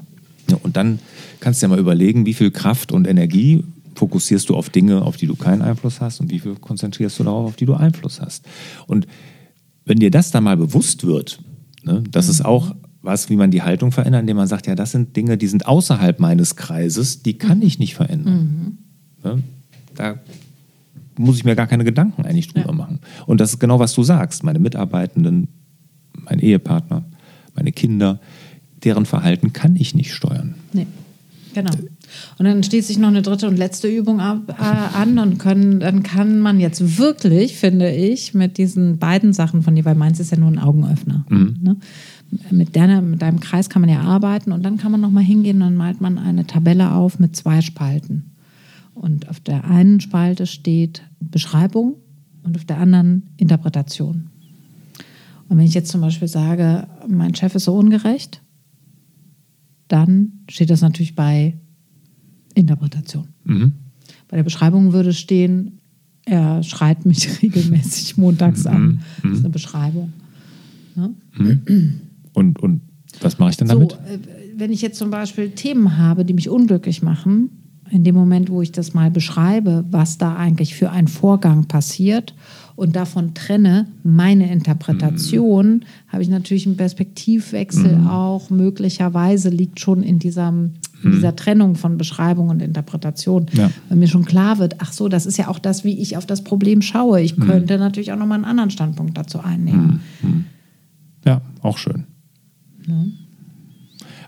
Ja, 0.50 0.58
und 0.62 0.76
dann 0.76 0.98
kannst 1.40 1.62
du 1.62 1.64
ja 1.66 1.70
mal 1.70 1.78
überlegen, 1.78 2.26
wie 2.26 2.34
viel 2.34 2.50
Kraft 2.50 2.92
und 2.92 3.08
Energie 3.08 3.64
fokussierst 3.94 4.46
du 4.50 4.56
auf 4.56 4.68
Dinge, 4.68 5.00
auf 5.00 5.16
die 5.16 5.26
du 5.26 5.36
keinen 5.36 5.62
Einfluss 5.62 6.02
hast 6.02 6.20
und 6.20 6.30
wie 6.30 6.38
viel 6.38 6.54
konzentrierst 6.56 7.18
du 7.18 7.24
darauf, 7.24 7.46
auf 7.48 7.56
die 7.56 7.64
du 7.66 7.72
Einfluss 7.74 8.20
hast. 8.20 8.44
Und 8.86 9.06
wenn 9.86 9.98
dir 9.98 10.10
das 10.10 10.30
dann 10.30 10.44
mal 10.44 10.58
bewusst 10.58 11.06
wird, 11.06 11.40
ne, 11.82 12.02
dass 12.10 12.28
es 12.28 12.42
auch 12.42 12.74
was, 13.02 13.30
wie 13.30 13.36
man 13.36 13.50
die 13.50 13.62
Haltung 13.62 13.92
verändert, 13.92 14.22
indem 14.22 14.36
man 14.36 14.48
sagt, 14.48 14.66
ja, 14.66 14.74
das 14.74 14.90
sind 14.90 15.16
Dinge, 15.16 15.38
die 15.38 15.46
sind 15.46 15.66
außerhalb 15.66 16.18
meines 16.18 16.56
Kreises, 16.56 17.22
die 17.22 17.38
kann 17.38 17.62
ich 17.62 17.78
nicht 17.78 17.94
verändern. 17.94 18.78
Mhm. 19.22 19.28
Ja, 19.28 19.38
da 19.94 20.18
muss 21.16 21.36
ich 21.36 21.44
mir 21.44 21.56
gar 21.56 21.66
keine 21.66 21.84
Gedanken 21.84 22.24
eigentlich 22.24 22.48
drüber 22.48 22.70
ja. 22.70 22.74
machen. 22.74 23.00
Und 23.26 23.40
das 23.40 23.52
ist 23.52 23.58
genau, 23.58 23.78
was 23.78 23.92
du 23.94 24.02
sagst. 24.02 24.44
Meine 24.44 24.58
Mitarbeitenden, 24.58 25.48
mein 26.12 26.38
Ehepartner, 26.38 27.04
meine 27.54 27.72
Kinder, 27.72 28.20
deren 28.84 29.06
Verhalten 29.06 29.52
kann 29.52 29.76
ich 29.76 29.94
nicht 29.94 30.14
steuern. 30.14 30.54
Nee, 30.72 30.86
genau. 31.54 31.70
Und 32.38 32.44
dann 32.44 32.62
steht 32.62 32.84
sich 32.84 32.98
noch 32.98 33.08
eine 33.08 33.22
dritte 33.22 33.48
und 33.48 33.56
letzte 33.56 33.88
Übung 33.88 34.20
ab, 34.20 34.42
äh, 34.48 34.96
an 34.96 35.18
und 35.18 35.38
können, 35.38 35.80
dann 35.80 36.02
kann 36.02 36.40
man 36.40 36.60
jetzt 36.60 36.98
wirklich, 36.98 37.56
finde 37.56 37.90
ich, 37.90 38.34
mit 38.34 38.58
diesen 38.58 38.98
beiden 38.98 39.32
Sachen 39.32 39.62
von 39.62 39.74
dir, 39.74 39.84
weil 39.84 39.94
meins 39.94 40.20
ist 40.20 40.30
ja 40.30 40.38
nur 40.38 40.50
ein 40.50 40.58
Augenöffner. 40.58 41.24
Mhm. 41.28 41.56
Ne? 41.60 41.76
Mit, 42.50 42.76
deiner, 42.76 43.00
mit 43.02 43.22
deinem 43.22 43.40
Kreis 43.40 43.70
kann 43.70 43.82
man 43.82 43.90
ja 43.90 44.00
arbeiten 44.00 44.52
und 44.52 44.62
dann 44.62 44.76
kann 44.76 44.92
man 44.92 45.00
nochmal 45.00 45.24
hingehen 45.24 45.56
und 45.56 45.68
dann 45.68 45.76
malt 45.76 46.00
man 46.00 46.18
eine 46.18 46.46
Tabelle 46.46 46.92
auf 46.92 47.18
mit 47.18 47.34
zwei 47.36 47.60
Spalten. 47.60 48.32
Und 48.94 49.28
auf 49.28 49.40
der 49.40 49.64
einen 49.64 50.00
Spalte 50.00 50.46
steht 50.46 51.02
Beschreibung 51.20 51.94
und 52.42 52.56
auf 52.56 52.64
der 52.64 52.78
anderen 52.78 53.28
Interpretation. 53.36 54.30
Und 55.48 55.56
wenn 55.56 55.64
ich 55.64 55.74
jetzt 55.74 55.90
zum 55.90 56.00
Beispiel 56.00 56.28
sage, 56.28 56.86
mein 57.06 57.34
Chef 57.34 57.54
ist 57.54 57.64
so 57.64 57.74
ungerecht, 57.74 58.42
dann 59.88 60.44
steht 60.48 60.70
das 60.70 60.82
natürlich 60.82 61.14
bei 61.14 61.58
Interpretation. 62.58 63.28
Mhm. 63.44 63.72
Bei 64.28 64.36
der 64.36 64.44
Beschreibung 64.44 64.92
würde 64.92 65.12
stehen, 65.12 65.78
er 66.24 66.62
schreit 66.62 67.06
mich 67.06 67.28
regelmäßig 67.42 68.16
montags 68.16 68.66
an. 68.66 68.82
Mhm. 68.82 68.98
Das 69.22 69.32
ist 69.38 69.44
eine 69.44 69.52
Beschreibung. 69.52 70.12
Ja? 70.96 71.10
Mhm. 71.36 72.00
Und, 72.32 72.58
und 72.60 72.80
was 73.20 73.38
mache 73.38 73.50
ich 73.50 73.56
dann 73.56 73.68
damit? 73.68 73.92
So, 73.92 73.96
äh, 73.96 74.18
wenn 74.56 74.72
ich 74.72 74.82
jetzt 74.82 74.98
zum 74.98 75.10
Beispiel 75.10 75.50
Themen 75.50 75.98
habe, 75.98 76.24
die 76.24 76.34
mich 76.34 76.48
unglücklich 76.48 77.02
machen, 77.02 77.50
in 77.90 78.04
dem 78.04 78.14
Moment, 78.14 78.50
wo 78.50 78.60
ich 78.60 78.72
das 78.72 78.92
mal 78.92 79.10
beschreibe, 79.10 79.84
was 79.90 80.18
da 80.18 80.36
eigentlich 80.36 80.74
für 80.74 80.90
ein 80.90 81.08
Vorgang 81.08 81.66
passiert 81.66 82.34
und 82.76 82.96
davon 82.96 83.34
trenne 83.34 83.86
meine 84.02 84.52
Interpretation, 84.52 85.76
mhm. 85.76 85.82
habe 86.08 86.22
ich 86.22 86.28
natürlich 86.28 86.66
einen 86.66 86.76
Perspektivwechsel 86.76 87.98
mhm. 87.98 88.06
auch. 88.06 88.50
Möglicherweise 88.50 89.48
liegt 89.48 89.80
schon 89.80 90.02
in, 90.02 90.18
dieser, 90.18 90.52
in 91.02 91.10
mhm. 91.10 91.14
dieser 91.14 91.36
Trennung 91.36 91.74
von 91.76 91.98
Beschreibung 91.98 92.48
und 92.48 92.60
Interpretation, 92.60 93.46
ja. 93.52 93.70
wenn 93.88 93.98
mir 93.98 94.08
schon 94.08 94.24
klar 94.24 94.58
wird, 94.58 94.76
ach 94.78 94.92
so, 94.92 95.08
das 95.08 95.26
ist 95.26 95.36
ja 95.36 95.48
auch 95.48 95.58
das, 95.58 95.84
wie 95.84 95.98
ich 95.98 96.16
auf 96.16 96.26
das 96.26 96.42
Problem 96.42 96.82
schaue. 96.82 97.20
Ich 97.20 97.36
mhm. 97.36 97.44
könnte 97.44 97.78
natürlich 97.78 98.12
auch 98.12 98.18
nochmal 98.18 98.36
einen 98.36 98.44
anderen 98.44 98.70
Standpunkt 98.70 99.16
dazu 99.16 99.40
einnehmen. 99.40 100.00
Mhm. 100.22 100.28
Mhm. 100.28 100.44
Ja, 101.24 101.42
auch 101.62 101.78
schön. 101.78 102.04
Ja. 102.86 102.94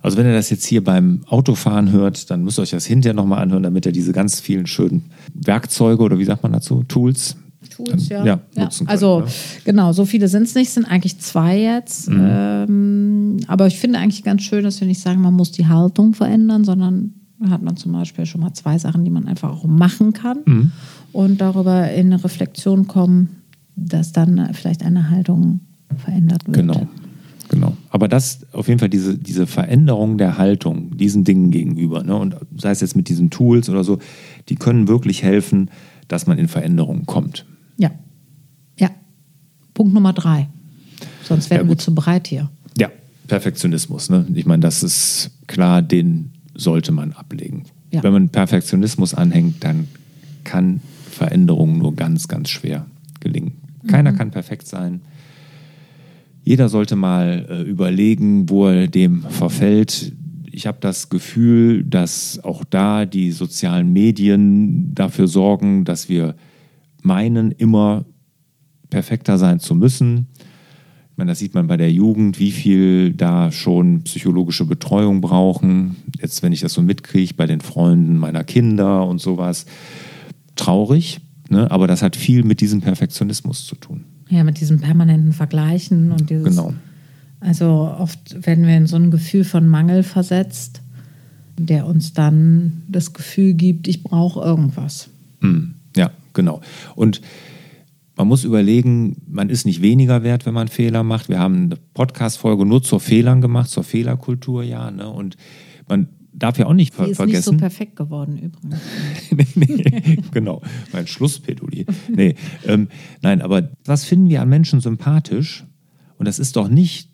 Also 0.02 0.16
wenn 0.16 0.26
ihr 0.26 0.32
das 0.32 0.50
jetzt 0.50 0.64
hier 0.64 0.82
beim 0.82 1.22
Autofahren 1.26 1.92
hört, 1.92 2.30
dann 2.30 2.42
müsst 2.42 2.58
ihr 2.58 2.62
euch 2.62 2.70
das 2.70 2.86
hinterher 2.86 3.14
nochmal 3.14 3.42
anhören, 3.42 3.62
damit 3.62 3.84
ihr 3.84 3.92
diese 3.92 4.12
ganz 4.12 4.40
vielen 4.40 4.66
schönen 4.66 5.10
Werkzeuge 5.34 6.02
oder 6.02 6.18
wie 6.18 6.24
sagt 6.24 6.42
man 6.42 6.52
dazu, 6.52 6.84
Tools, 6.84 7.36
Tools, 7.68 8.08
ja. 8.08 8.24
ja, 8.24 8.40
ja. 8.56 8.68
Könnt, 8.68 8.88
also 8.88 9.20
ne? 9.20 9.26
genau, 9.64 9.92
so 9.92 10.06
viele 10.06 10.28
sind 10.28 10.44
es 10.44 10.54
nicht, 10.54 10.70
sind 10.70 10.86
eigentlich 10.86 11.18
zwei 11.18 11.60
jetzt. 11.60 12.08
Mhm. 12.08 12.28
Ähm, 12.30 13.36
aber 13.48 13.66
ich 13.66 13.78
finde 13.78 13.98
eigentlich 13.98 14.22
ganz 14.22 14.42
schön, 14.42 14.64
dass 14.64 14.80
wir 14.80 14.88
nicht 14.88 15.00
sagen, 15.00 15.20
man 15.20 15.34
muss 15.34 15.52
die 15.52 15.66
Haltung 15.66 16.14
verändern, 16.14 16.64
sondern 16.64 17.14
hat 17.48 17.62
man 17.62 17.76
zum 17.76 17.92
Beispiel 17.92 18.26
schon 18.26 18.40
mal 18.40 18.52
zwei 18.52 18.78
Sachen, 18.78 19.04
die 19.04 19.10
man 19.10 19.26
einfach 19.26 19.50
auch 19.50 19.64
machen 19.64 20.12
kann 20.12 20.38
mhm. 20.44 20.72
und 21.12 21.40
darüber 21.40 21.90
in 21.90 22.06
eine 22.06 22.22
Reflexion 22.22 22.86
kommen, 22.86 23.42
dass 23.76 24.12
dann 24.12 24.52
vielleicht 24.52 24.82
eine 24.82 25.10
Haltung 25.10 25.60
verändert 25.96 26.46
wird. 26.46 26.56
Genau. 26.56 26.86
Genau. 27.50 27.76
Aber 27.90 28.06
das 28.06 28.46
auf 28.52 28.68
jeden 28.68 28.78
Fall 28.78 28.88
diese, 28.88 29.18
diese 29.18 29.44
Veränderung 29.48 30.18
der 30.18 30.38
Haltung 30.38 30.96
diesen 30.96 31.24
Dingen 31.24 31.50
gegenüber, 31.50 32.04
ne? 32.04 32.14
und 32.14 32.36
sei 32.56 32.70
es 32.70 32.80
jetzt 32.80 32.94
mit 32.94 33.08
diesen 33.08 33.30
Tools 33.30 33.68
oder 33.68 33.82
so, 33.82 33.98
die 34.48 34.54
können 34.54 34.86
wirklich 34.86 35.24
helfen, 35.24 35.68
dass 36.10 36.26
man 36.26 36.38
in 36.38 36.48
Veränderungen 36.48 37.06
kommt. 37.06 37.46
Ja. 37.78 37.90
Ja. 38.78 38.90
Punkt 39.72 39.94
Nummer 39.94 40.12
drei. 40.12 40.48
Sonst 41.22 41.50
werden 41.50 41.68
ja, 41.68 41.68
wir 41.68 41.78
zu 41.78 41.94
breit 41.94 42.26
hier. 42.26 42.50
Ja, 42.76 42.90
Perfektionismus. 43.28 44.10
Ne? 44.10 44.26
Ich 44.34 44.44
meine, 44.44 44.60
das 44.60 44.82
ist 44.82 45.30
klar, 45.46 45.82
den 45.82 46.32
sollte 46.54 46.90
man 46.90 47.12
ablegen. 47.12 47.64
Ja. 47.92 48.02
Wenn 48.02 48.12
man 48.12 48.28
Perfektionismus 48.28 49.14
anhängt, 49.14 49.62
dann 49.62 49.86
kann 50.42 50.80
Veränderung 51.08 51.78
nur 51.78 51.94
ganz, 51.94 52.26
ganz 52.26 52.50
schwer 52.50 52.86
gelingen. 53.20 53.52
Keiner 53.86 54.10
mhm. 54.12 54.16
kann 54.16 54.30
perfekt 54.32 54.66
sein. 54.66 55.02
Jeder 56.42 56.68
sollte 56.68 56.96
mal 56.96 57.46
äh, 57.48 57.62
überlegen, 57.62 58.48
wo 58.50 58.66
er 58.66 58.88
dem 58.88 59.22
verfällt. 59.22 60.12
Ich 60.52 60.66
habe 60.66 60.78
das 60.80 61.08
Gefühl, 61.08 61.84
dass 61.84 62.40
auch 62.42 62.64
da 62.64 63.06
die 63.06 63.30
sozialen 63.30 63.92
Medien 63.92 64.94
dafür 64.94 65.28
sorgen, 65.28 65.84
dass 65.84 66.08
wir 66.08 66.34
meinen, 67.02 67.52
immer 67.52 68.04
perfekter 68.90 69.38
sein 69.38 69.60
zu 69.60 69.74
müssen. 69.74 70.26
Ich 71.12 71.16
meine, 71.16 71.30
das 71.30 71.38
sieht 71.38 71.54
man 71.54 71.66
bei 71.66 71.76
der 71.76 71.92
Jugend, 71.92 72.40
wie 72.40 72.50
viel 72.50 73.12
da 73.12 73.52
schon 73.52 74.02
psychologische 74.02 74.64
Betreuung 74.64 75.20
brauchen. 75.20 75.96
Jetzt, 76.20 76.42
wenn 76.42 76.52
ich 76.52 76.60
das 76.60 76.72
so 76.72 76.82
mitkriege, 76.82 77.34
bei 77.34 77.46
den 77.46 77.60
Freunden 77.60 78.18
meiner 78.18 78.42
Kinder 78.42 79.06
und 79.06 79.20
sowas. 79.20 79.66
Traurig, 80.56 81.20
ne? 81.48 81.70
aber 81.70 81.86
das 81.86 82.02
hat 82.02 82.16
viel 82.16 82.42
mit 82.42 82.60
diesem 82.60 82.80
Perfektionismus 82.80 83.66
zu 83.66 83.76
tun. 83.76 84.04
Ja, 84.28 84.44
mit 84.44 84.60
diesem 84.60 84.80
permanenten 84.80 85.32
Vergleichen 85.32 86.12
und 86.12 86.30
dieses. 86.30 86.56
Genau. 86.56 86.74
Also 87.40 87.94
oft 87.98 88.46
werden 88.46 88.66
wir 88.66 88.76
in 88.76 88.86
so 88.86 88.96
ein 88.96 89.10
Gefühl 89.10 89.44
von 89.44 89.66
Mangel 89.66 90.02
versetzt, 90.02 90.82
der 91.58 91.86
uns 91.86 92.12
dann 92.12 92.82
das 92.88 93.12
Gefühl 93.12 93.54
gibt, 93.54 93.88
ich 93.88 94.02
brauche 94.02 94.40
irgendwas. 94.40 95.08
Mm, 95.40 95.72
ja, 95.96 96.10
genau. 96.34 96.60
Und 96.94 97.20
man 98.16 98.28
muss 98.28 98.44
überlegen, 98.44 99.16
man 99.26 99.48
ist 99.48 99.64
nicht 99.64 99.80
weniger 99.80 100.22
wert, 100.22 100.44
wenn 100.44 100.52
man 100.52 100.68
Fehler 100.68 101.02
macht. 101.02 101.30
Wir 101.30 101.38
haben 101.38 101.64
eine 101.64 101.76
Podcast-Folge 101.94 102.66
nur 102.66 102.82
zur 102.82 103.00
Fehlern 103.00 103.40
gemacht, 103.40 103.70
zur 103.70 103.84
Fehlerkultur, 103.84 104.62
ja. 104.62 104.90
Ne? 104.90 105.08
Und 105.08 105.38
man 105.88 106.08
darf 106.32 106.58
ja 106.58 106.66
auch 106.66 106.74
nicht 106.74 106.94
ver 106.94 107.06
Die 107.06 107.12
ist 107.12 107.16
vergessen. 107.16 107.38
ist 107.38 107.46
nicht 107.46 107.60
so 107.60 107.60
perfekt 107.60 107.96
geworden 107.96 108.36
übrigens. 108.36 108.80
nee, 109.54 109.82
nee, 109.84 110.18
genau, 110.32 110.62
mein 110.92 111.06
Schlusspeduli. 111.06 111.86
Nee, 112.14 112.34
ähm, 112.66 112.88
nein, 113.22 113.42
aber 113.42 113.70
was 113.84 114.04
finden 114.04 114.28
wir 114.28 114.42
an 114.42 114.48
Menschen 114.48 114.80
sympathisch? 114.80 115.64
Und 116.18 116.26
das 116.26 116.38
ist 116.38 116.56
doch 116.56 116.68
nicht, 116.68 117.09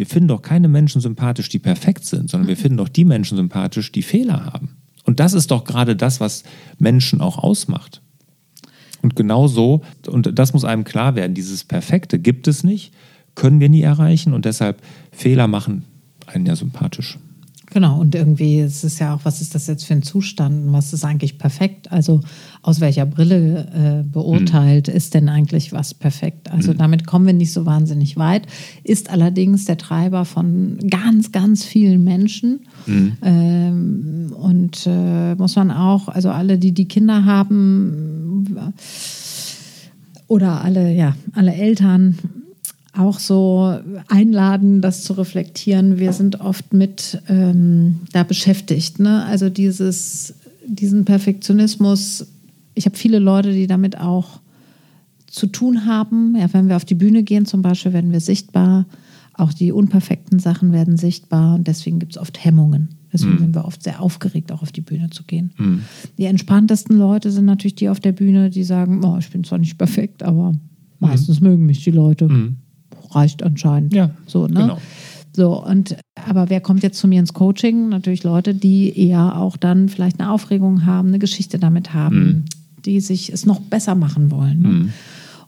wir 0.00 0.06
finden 0.06 0.28
doch 0.28 0.40
keine 0.40 0.66
Menschen 0.66 1.02
sympathisch, 1.02 1.50
die 1.50 1.58
perfekt 1.58 2.06
sind, 2.06 2.30
sondern 2.30 2.48
wir 2.48 2.56
finden 2.56 2.78
doch 2.78 2.88
die 2.88 3.04
Menschen 3.04 3.36
sympathisch, 3.36 3.92
die 3.92 4.02
Fehler 4.02 4.46
haben. 4.46 4.78
Und 5.04 5.20
das 5.20 5.34
ist 5.34 5.50
doch 5.50 5.64
gerade 5.64 5.94
das, 5.94 6.20
was 6.20 6.42
Menschen 6.78 7.20
auch 7.20 7.36
ausmacht. 7.36 8.00
Und 9.02 9.14
genau 9.14 9.46
so, 9.46 9.82
und 10.06 10.38
das 10.38 10.54
muss 10.54 10.64
einem 10.64 10.84
klar 10.84 11.16
werden, 11.16 11.34
dieses 11.34 11.64
Perfekte 11.64 12.18
gibt 12.18 12.48
es 12.48 12.64
nicht, 12.64 12.94
können 13.34 13.60
wir 13.60 13.68
nie 13.68 13.82
erreichen 13.82 14.32
und 14.32 14.46
deshalb 14.46 14.80
Fehler 15.12 15.48
machen 15.48 15.84
einen 16.24 16.46
ja 16.46 16.56
sympathisch. 16.56 17.18
Genau, 17.72 18.00
und 18.00 18.16
irgendwie 18.16 18.58
ist 18.58 18.82
es 18.82 18.98
ja 18.98 19.14
auch, 19.14 19.20
was 19.22 19.40
ist 19.40 19.54
das 19.54 19.68
jetzt 19.68 19.84
für 19.84 19.94
ein 19.94 20.02
Zustand? 20.02 20.72
Was 20.72 20.92
ist 20.92 21.04
eigentlich 21.04 21.38
perfekt? 21.38 21.92
Also 21.92 22.20
aus 22.62 22.80
welcher 22.80 23.06
Brille 23.06 24.02
äh, 24.02 24.08
beurteilt 24.08 24.88
mhm. 24.88 24.94
ist 24.94 25.14
denn 25.14 25.28
eigentlich 25.28 25.72
was 25.72 25.94
perfekt? 25.94 26.50
Also 26.50 26.72
mhm. 26.72 26.78
damit 26.78 27.06
kommen 27.06 27.26
wir 27.26 27.32
nicht 27.32 27.52
so 27.52 27.66
wahnsinnig 27.66 28.16
weit. 28.16 28.46
Ist 28.82 29.10
allerdings 29.10 29.66
der 29.66 29.78
Treiber 29.78 30.24
von 30.24 30.78
ganz, 30.90 31.30
ganz 31.30 31.64
vielen 31.64 32.02
Menschen. 32.02 32.66
Mhm. 32.86 33.12
Ähm, 33.22 34.32
und 34.36 34.86
äh, 34.86 35.36
muss 35.36 35.54
man 35.54 35.70
auch, 35.70 36.08
also 36.08 36.30
alle, 36.30 36.58
die 36.58 36.72
die 36.72 36.88
Kinder 36.88 37.24
haben 37.24 38.46
oder 40.26 40.64
alle, 40.64 40.92
ja, 40.92 41.14
alle 41.34 41.54
Eltern 41.54 42.18
auch 42.96 43.18
so 43.18 43.78
einladen, 44.08 44.80
das 44.80 45.04
zu 45.04 45.12
reflektieren. 45.12 45.98
Wir 45.98 46.12
sind 46.12 46.40
oft 46.40 46.72
mit 46.72 47.22
ähm, 47.28 48.00
da 48.12 48.24
beschäftigt. 48.24 48.98
Ne? 48.98 49.24
Also 49.24 49.48
dieses, 49.48 50.34
diesen 50.66 51.04
Perfektionismus. 51.04 52.26
Ich 52.74 52.86
habe 52.86 52.96
viele 52.96 53.18
Leute, 53.18 53.52
die 53.52 53.66
damit 53.66 53.98
auch 53.98 54.40
zu 55.26 55.46
tun 55.46 55.86
haben. 55.86 56.36
Ja, 56.36 56.52
wenn 56.52 56.68
wir 56.68 56.76
auf 56.76 56.84
die 56.84 56.94
Bühne 56.94 57.22
gehen 57.22 57.46
zum 57.46 57.62
Beispiel, 57.62 57.92
werden 57.92 58.12
wir 58.12 58.20
sichtbar. 58.20 58.86
Auch 59.34 59.52
die 59.52 59.72
unperfekten 59.72 60.38
Sachen 60.38 60.72
werden 60.72 60.96
sichtbar 60.96 61.54
und 61.54 61.66
deswegen 61.66 61.98
gibt 61.98 62.12
es 62.12 62.18
oft 62.18 62.44
Hemmungen. 62.44 62.90
Deswegen 63.12 63.34
mhm. 63.34 63.38
sind 63.38 63.54
wir 63.54 63.64
oft 63.64 63.82
sehr 63.82 64.00
aufgeregt, 64.00 64.52
auch 64.52 64.62
auf 64.62 64.72
die 64.72 64.82
Bühne 64.82 65.10
zu 65.10 65.24
gehen. 65.24 65.52
Mhm. 65.56 65.82
Die 66.18 66.26
entspanntesten 66.26 66.96
Leute 66.98 67.30
sind 67.30 67.44
natürlich 67.44 67.74
die 67.74 67.88
auf 67.88 68.00
der 68.00 68.12
Bühne, 68.12 68.50
die 68.50 68.64
sagen, 68.64 69.04
oh, 69.04 69.16
ich 69.18 69.30
bin 69.30 69.42
zwar 69.44 69.58
nicht 69.58 69.78
perfekt, 69.78 70.22
aber 70.22 70.52
mhm. 70.52 70.60
meistens 70.98 71.40
mögen 71.40 71.64
mich 71.66 71.82
die 71.84 71.90
Leute. 71.90 72.28
Reicht 73.10 73.42
anscheinend. 73.42 73.94
Ja, 73.94 74.10
so, 74.26 74.46
ne? 74.46 74.60
genau. 74.60 74.78
So, 75.32 75.64
und 75.64 75.96
aber 76.28 76.50
wer 76.50 76.60
kommt 76.60 76.82
jetzt 76.82 76.98
zu 76.98 77.06
mir 77.06 77.20
ins 77.20 77.34
Coaching? 77.34 77.88
Natürlich 77.88 78.24
Leute, 78.24 78.54
die 78.54 78.98
eher 78.98 79.36
auch 79.36 79.56
dann 79.56 79.88
vielleicht 79.88 80.20
eine 80.20 80.30
Aufregung 80.30 80.86
haben, 80.86 81.08
eine 81.08 81.18
Geschichte 81.18 81.58
damit 81.58 81.94
haben, 81.94 82.18
mhm. 82.18 82.44
die 82.84 83.00
sich 83.00 83.32
es 83.32 83.46
noch 83.46 83.60
besser 83.60 83.94
machen 83.94 84.30
wollen. 84.30 84.60
Ne? 84.60 84.68
Mhm. 84.68 84.92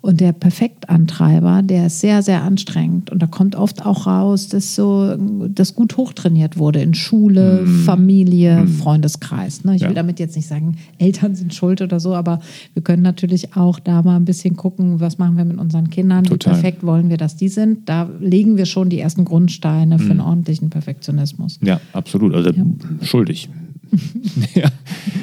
Und 0.02 0.20
der 0.20 0.32
Perfektantreiber, 0.32 1.62
der 1.62 1.86
ist 1.86 2.00
sehr, 2.00 2.22
sehr 2.22 2.42
anstrengend. 2.42 3.10
Und 3.10 3.22
da 3.22 3.28
kommt 3.28 3.54
oft 3.54 3.86
auch 3.86 4.08
raus, 4.08 4.48
dass 4.48 4.74
so 4.74 5.16
das 5.48 5.76
gut 5.76 5.96
hochtrainiert 5.96 6.58
wurde 6.58 6.82
in 6.82 6.92
Schule, 6.92 7.62
mm. 7.62 7.84
Familie, 7.84 8.62
mm. 8.64 8.68
Freundeskreis. 8.68 9.64
Ne? 9.64 9.76
Ich 9.76 9.82
ja. 9.82 9.88
will 9.88 9.94
damit 9.94 10.18
jetzt 10.18 10.34
nicht 10.34 10.48
sagen, 10.48 10.76
Eltern 10.98 11.36
sind 11.36 11.54
schuld 11.54 11.82
oder 11.82 12.00
so, 12.00 12.16
aber 12.16 12.40
wir 12.74 12.82
können 12.82 13.02
natürlich 13.04 13.56
auch 13.56 13.78
da 13.78 14.02
mal 14.02 14.16
ein 14.16 14.24
bisschen 14.24 14.56
gucken, 14.56 14.98
was 14.98 15.18
machen 15.18 15.36
wir 15.36 15.44
mit 15.44 15.58
unseren 15.58 15.88
Kindern, 15.88 16.24
Total. 16.24 16.54
wie 16.54 16.60
perfekt 16.60 16.84
wollen 16.84 17.08
wir, 17.08 17.16
dass 17.16 17.36
die 17.36 17.48
sind. 17.48 17.88
Da 17.88 18.10
legen 18.18 18.56
wir 18.56 18.66
schon 18.66 18.88
die 18.88 18.98
ersten 18.98 19.24
Grundsteine 19.24 20.00
für 20.00 20.08
mm. 20.08 20.10
einen 20.10 20.20
ordentlichen 20.20 20.68
Perfektionismus. 20.68 21.60
Ja, 21.62 21.80
absolut. 21.92 22.34
Also 22.34 22.50
ja. 22.50 22.64
schuldig. 23.02 23.48
ja. 24.54 24.68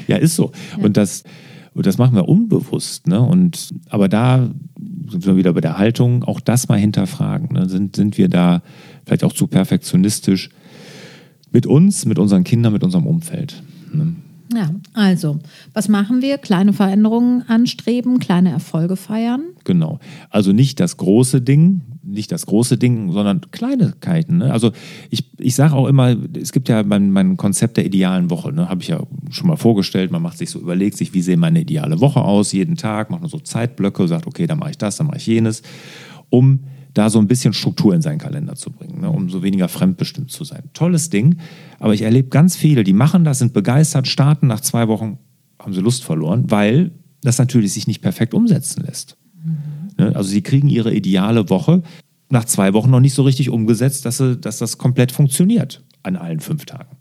ja, 0.07 0.15
ist 0.15 0.37
so. 0.37 0.53
Ja. 0.77 0.85
Und 0.85 0.95
das 0.95 1.25
und 1.73 1.85
das 1.85 1.97
machen 1.97 2.15
wir 2.15 2.27
unbewusst. 2.27 3.07
Ne? 3.07 3.19
Und, 3.19 3.73
aber 3.89 4.09
da 4.09 4.49
sind 5.09 5.25
wir 5.25 5.35
wieder 5.35 5.53
bei 5.53 5.61
der 5.61 5.77
Haltung, 5.77 6.23
auch 6.23 6.39
das 6.39 6.67
mal 6.67 6.79
hinterfragen. 6.79 7.49
Ne? 7.53 7.69
Sind, 7.69 7.95
sind 7.95 8.17
wir 8.17 8.29
da 8.29 8.61
vielleicht 9.05 9.23
auch 9.23 9.33
zu 9.33 9.47
perfektionistisch 9.47 10.49
mit 11.51 11.65
uns, 11.65 12.05
mit 12.05 12.19
unseren 12.19 12.43
Kindern, 12.43 12.73
mit 12.73 12.83
unserem 12.83 13.07
Umfeld? 13.07 13.63
Ne? 13.91 14.15
Ja, 14.53 14.71
also, 14.93 15.39
was 15.73 15.89
machen 15.89 16.21
wir? 16.23 16.39
Kleine 16.39 16.73
Veränderungen 16.73 17.43
anstreben, 17.47 18.17
kleine 18.17 18.49
Erfolge 18.49 18.95
feiern. 18.95 19.43
Genau. 19.63 19.99
Also 20.31 20.53
nicht 20.53 20.79
das 20.79 20.97
große 20.97 21.41
Ding, 21.41 21.81
nicht 22.01 22.31
das 22.31 22.47
große 22.47 22.77
Ding, 22.77 23.11
sondern 23.11 23.41
Kleinigkeiten. 23.51 24.39
Ne? 24.39 24.51
Also 24.51 24.71
ich, 25.11 25.29
ich 25.37 25.53
sage 25.53 25.75
auch 25.75 25.85
immer, 25.85 26.15
es 26.35 26.51
gibt 26.51 26.67
ja 26.67 26.81
mein, 26.81 27.11
mein 27.11 27.37
Konzept 27.37 27.77
der 27.77 27.85
idealen 27.85 28.31
Woche, 28.31 28.51
ne? 28.51 28.69
habe 28.69 28.81
ich 28.81 28.87
ja 28.87 29.03
schon 29.29 29.47
mal 29.47 29.55
vorgestellt. 29.55 30.11
Man 30.11 30.23
macht 30.23 30.39
sich 30.39 30.49
so, 30.49 30.59
überlegt 30.59 30.97
sich, 30.97 31.13
wie 31.13 31.21
sehe 31.21 31.37
meine 31.37 31.61
ideale 31.61 32.01
Woche 32.01 32.21
aus, 32.21 32.51
jeden 32.51 32.75
Tag, 32.75 33.11
macht 33.11 33.21
man 33.21 33.29
so 33.29 33.39
Zeitblöcke, 33.39 34.07
sagt, 34.07 34.25
okay, 34.25 34.47
dann 34.47 34.57
mache 34.57 34.71
ich 34.71 34.77
das, 34.79 34.97
dann 34.97 35.07
mache 35.07 35.17
ich 35.17 35.27
jenes, 35.27 35.61
um 36.29 36.61
da 36.93 37.09
so 37.09 37.19
ein 37.19 37.27
bisschen 37.27 37.53
Struktur 37.53 37.93
in 37.93 38.01
seinen 38.01 38.17
Kalender 38.17 38.55
zu 38.55 38.71
bringen, 38.71 39.01
ne? 39.01 39.09
um 39.09 39.29
so 39.29 39.43
weniger 39.43 39.67
fremdbestimmt 39.67 40.31
zu 40.31 40.43
sein. 40.43 40.63
Tolles 40.73 41.09
Ding, 41.09 41.37
aber 41.79 41.93
ich 41.93 42.01
erlebe 42.01 42.29
ganz 42.29 42.55
viele, 42.55 42.83
die 42.83 42.93
machen 42.93 43.23
das, 43.23 43.39
sind 43.39 43.53
begeistert, 43.53 44.07
starten, 44.07 44.47
nach 44.47 44.61
zwei 44.61 44.87
Wochen 44.87 45.19
haben 45.59 45.73
sie 45.73 45.81
Lust 45.81 46.03
verloren, 46.03 46.45
weil 46.49 46.91
das 47.21 47.37
natürlich 47.37 47.73
sich 47.73 47.87
nicht 47.87 48.01
perfekt 48.01 48.33
umsetzen 48.33 48.83
lässt. 48.85 49.17
Mhm. 49.43 49.57
Ne? 49.97 50.15
Also 50.15 50.29
sie 50.29 50.41
kriegen 50.41 50.69
ihre 50.69 50.93
ideale 50.93 51.49
Woche 51.49 51.83
nach 52.29 52.45
zwei 52.45 52.73
Wochen 52.73 52.89
noch 52.91 52.99
nicht 52.99 53.13
so 53.13 53.23
richtig 53.23 53.49
umgesetzt, 53.49 54.05
dass, 54.05 54.17
sie, 54.17 54.37
dass 54.37 54.57
das 54.59 54.77
komplett 54.77 55.11
funktioniert 55.11 55.83
an 56.03 56.15
allen 56.15 56.39
fünf 56.39 56.65
Tagen. 56.65 56.95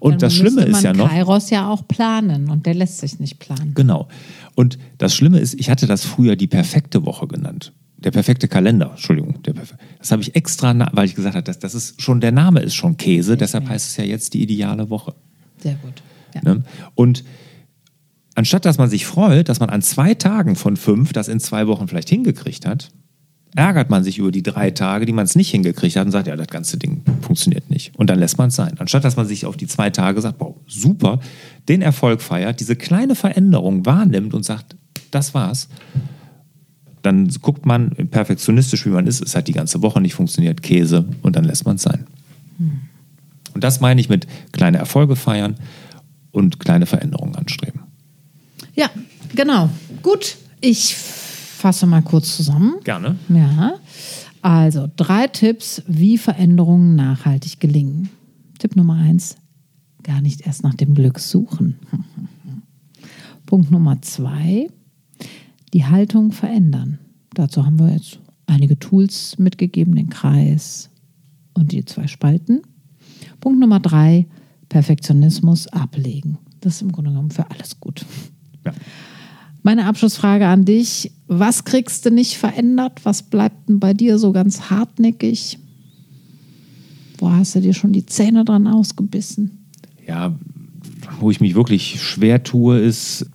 Und 0.00 0.12
Dann 0.12 0.18
das 0.18 0.34
Schlimme 0.34 0.62
ist 0.62 0.82
ja 0.82 0.92
noch. 0.92 1.08
Kairos 1.08 1.50
ja 1.50 1.68
auch 1.70 1.86
planen 1.86 2.50
und 2.50 2.66
der 2.66 2.74
lässt 2.74 2.98
sich 2.98 3.18
nicht 3.18 3.38
planen. 3.38 3.72
Genau. 3.74 4.08
Und 4.54 4.78
das 4.98 5.14
Schlimme 5.14 5.38
ist, 5.38 5.54
ich 5.54 5.70
hatte 5.70 5.86
das 5.86 6.04
früher 6.04 6.36
die 6.36 6.46
perfekte 6.46 7.06
Woche 7.06 7.26
genannt. 7.26 7.72
Der 7.98 8.10
perfekte 8.10 8.46
Kalender, 8.46 8.90
Entschuldigung. 8.90 9.38
Das 9.98 10.10
habe 10.10 10.22
ich 10.22 10.34
extra, 10.36 10.74
weil 10.92 11.06
ich 11.06 11.14
gesagt 11.14 11.34
habe, 11.34 11.44
das, 11.44 11.58
das 11.58 11.74
ist 11.74 12.00
schon, 12.00 12.20
der 12.20 12.32
Name 12.32 12.60
ist 12.60 12.74
schon 12.74 12.96
Käse, 12.96 13.32
okay. 13.32 13.38
deshalb 13.38 13.68
heißt 13.68 13.88
es 13.88 13.96
ja 13.96 14.04
jetzt 14.04 14.34
die 14.34 14.42
ideale 14.42 14.90
Woche. 14.90 15.14
Sehr 15.58 15.76
gut. 15.76 16.02
Ja. 16.34 16.42
Ne? 16.42 16.62
Und 16.94 17.24
anstatt 18.34 18.66
dass 18.66 18.76
man 18.76 18.90
sich 18.90 19.06
freut, 19.06 19.48
dass 19.48 19.60
man 19.60 19.70
an 19.70 19.80
zwei 19.80 20.14
Tagen 20.14 20.56
von 20.56 20.76
fünf 20.76 21.12
das 21.14 21.28
in 21.28 21.40
zwei 21.40 21.66
Wochen 21.66 21.88
vielleicht 21.88 22.10
hingekriegt 22.10 22.66
hat, 22.66 22.90
ärgert 23.54 23.88
man 23.88 24.04
sich 24.04 24.18
über 24.18 24.30
die 24.30 24.42
drei 24.42 24.70
Tage, 24.70 25.06
die 25.06 25.12
man 25.12 25.24
es 25.24 25.34
nicht 25.34 25.50
hingekriegt 25.50 25.96
hat 25.96 26.04
und 26.04 26.12
sagt, 26.12 26.26
ja, 26.26 26.36
das 26.36 26.48
ganze 26.48 26.76
Ding 26.76 27.02
funktioniert 27.22 27.70
nicht. 27.70 27.96
Und 27.96 28.10
dann 28.10 28.18
lässt 28.18 28.36
man 28.36 28.48
es 28.48 28.56
sein. 28.56 28.74
Anstatt 28.78 29.04
dass 29.04 29.16
man 29.16 29.26
sich 29.26 29.46
auf 29.46 29.56
die 29.56 29.66
zwei 29.66 29.88
Tage 29.88 30.20
sagt, 30.20 30.38
wow, 30.38 30.56
super, 30.66 31.20
den 31.68 31.80
Erfolg 31.80 32.20
feiert, 32.20 32.60
diese 32.60 32.76
kleine 32.76 33.14
Veränderung 33.14 33.86
wahrnimmt 33.86 34.34
und 34.34 34.44
sagt, 34.44 34.76
das 35.10 35.32
war's. 35.32 35.68
Dann 37.06 37.28
guckt 37.40 37.66
man 37.66 37.90
perfektionistisch, 38.10 38.84
wie 38.84 38.90
man 38.90 39.06
ist, 39.06 39.22
es 39.22 39.36
hat 39.36 39.46
die 39.46 39.52
ganze 39.52 39.80
Woche 39.80 40.00
nicht 40.00 40.14
funktioniert, 40.14 40.60
Käse, 40.60 41.06
und 41.22 41.36
dann 41.36 41.44
lässt 41.44 41.64
man 41.64 41.76
es 41.76 41.82
sein. 41.82 42.04
Hm. 42.58 42.80
Und 43.54 43.62
das 43.62 43.80
meine 43.80 44.00
ich 44.00 44.08
mit 44.08 44.26
kleine 44.50 44.78
Erfolge 44.78 45.14
feiern 45.14 45.54
und 46.32 46.58
kleine 46.58 46.84
Veränderungen 46.84 47.36
anstreben. 47.36 47.82
Ja, 48.74 48.90
genau. 49.36 49.70
Gut, 50.02 50.36
ich 50.60 50.96
fasse 50.96 51.86
mal 51.86 52.02
kurz 52.02 52.36
zusammen. 52.36 52.74
Gerne. 52.82 53.14
Ja. 53.28 53.74
Also 54.42 54.90
drei 54.96 55.28
Tipps, 55.28 55.84
wie 55.86 56.18
Veränderungen 56.18 56.96
nachhaltig 56.96 57.60
gelingen. 57.60 58.08
Tipp 58.58 58.74
Nummer 58.74 58.96
eins, 58.96 59.36
gar 60.02 60.20
nicht 60.20 60.44
erst 60.44 60.64
nach 60.64 60.74
dem 60.74 60.92
Glück 60.92 61.20
suchen. 61.20 61.78
Punkt 63.46 63.70
Nummer 63.70 64.02
zwei, 64.02 64.66
die 65.72 65.84
Haltung 65.84 66.32
verändern. 66.32 66.98
Dazu 67.34 67.64
haben 67.64 67.78
wir 67.78 67.92
jetzt 67.92 68.18
einige 68.46 68.78
Tools 68.78 69.38
mitgegeben, 69.38 69.94
den 69.94 70.08
Kreis 70.08 70.90
und 71.54 71.72
die 71.72 71.84
zwei 71.84 72.06
Spalten. 72.06 72.62
Punkt 73.40 73.60
Nummer 73.60 73.80
drei, 73.80 74.26
Perfektionismus 74.68 75.66
ablegen. 75.68 76.38
Das 76.60 76.76
ist 76.76 76.82
im 76.82 76.92
Grunde 76.92 77.10
genommen 77.10 77.30
für 77.30 77.50
alles 77.50 77.78
gut. 77.80 78.04
Ja. 78.64 78.72
Meine 79.62 79.86
Abschlussfrage 79.86 80.46
an 80.46 80.64
dich: 80.64 81.12
Was 81.26 81.64
kriegst 81.64 82.06
du 82.06 82.10
nicht 82.10 82.36
verändert? 82.36 83.04
Was 83.04 83.22
bleibt 83.22 83.68
denn 83.68 83.80
bei 83.80 83.94
dir 83.94 84.18
so 84.18 84.32
ganz 84.32 84.70
hartnäckig? 84.70 85.58
Wo 87.18 87.30
hast 87.30 87.54
du 87.54 87.60
dir 87.60 87.74
schon 87.74 87.92
die 87.92 88.06
Zähne 88.06 88.44
dran 88.44 88.66
ausgebissen? 88.66 89.66
Ja, 90.06 90.38
wo 91.20 91.30
ich 91.30 91.40
mich 91.40 91.54
wirklich 91.54 92.02
schwer 92.02 92.42
tue, 92.42 92.78
ist 92.78 93.26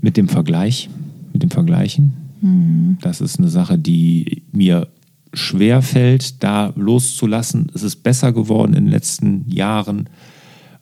mit 0.00 0.16
dem 0.16 0.28
Vergleich, 0.28 0.88
mit 1.36 1.42
dem 1.42 1.50
Vergleichen. 1.50 2.12
Mhm. 2.40 2.98
Das 3.02 3.20
ist 3.20 3.38
eine 3.38 3.48
Sache, 3.48 3.78
die 3.78 4.42
mir 4.52 4.88
schwer 5.34 5.82
fällt, 5.82 6.42
da 6.42 6.72
loszulassen. 6.76 7.70
Es 7.74 7.82
ist 7.82 7.96
besser 8.02 8.32
geworden 8.32 8.72
in 8.72 8.84
den 8.84 8.92
letzten 8.92 9.48
Jahren, 9.50 10.08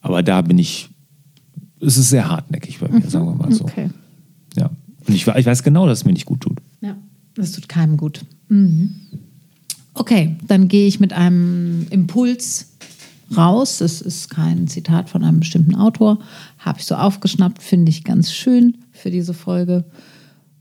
aber 0.00 0.22
da 0.22 0.42
bin 0.42 0.58
ich 0.58 0.90
es 1.80 1.98
ist 1.98 2.10
sehr 2.10 2.28
hartnäckig 2.30 2.78
bei 2.78 2.88
mir, 2.88 3.04
mhm. 3.04 3.08
sagen 3.08 3.26
wir 3.26 3.34
mal 3.34 3.52
so. 3.52 3.64
Okay. 3.64 3.90
Ja. 4.56 4.70
Und 5.06 5.14
ich, 5.14 5.26
ich, 5.26 5.46
weiß 5.46 5.62
genau, 5.62 5.86
dass 5.86 5.98
es 5.98 6.04
mir 6.04 6.12
nicht 6.12 6.26
gut 6.26 6.40
tut. 6.40 6.58
Ja, 6.80 6.96
das 7.34 7.52
tut 7.52 7.68
keinem 7.68 7.96
gut. 7.96 8.24
Mhm. 8.48 8.94
Okay, 9.92 10.36
dann 10.46 10.68
gehe 10.68 10.86
ich 10.86 10.98
mit 10.98 11.12
einem 11.12 11.86
Impuls 11.90 12.72
raus. 13.36 13.78
Das 13.78 14.00
ist 14.00 14.30
kein 14.30 14.66
Zitat 14.66 15.10
von 15.10 15.22
einem 15.24 15.40
bestimmten 15.40 15.74
Autor. 15.74 16.20
Habe 16.58 16.78
ich 16.78 16.86
so 16.86 16.94
aufgeschnappt, 16.94 17.62
finde 17.62 17.90
ich 17.90 18.04
ganz 18.04 18.32
schön 18.32 18.78
für 18.92 19.10
diese 19.10 19.34
Folge. 19.34 19.84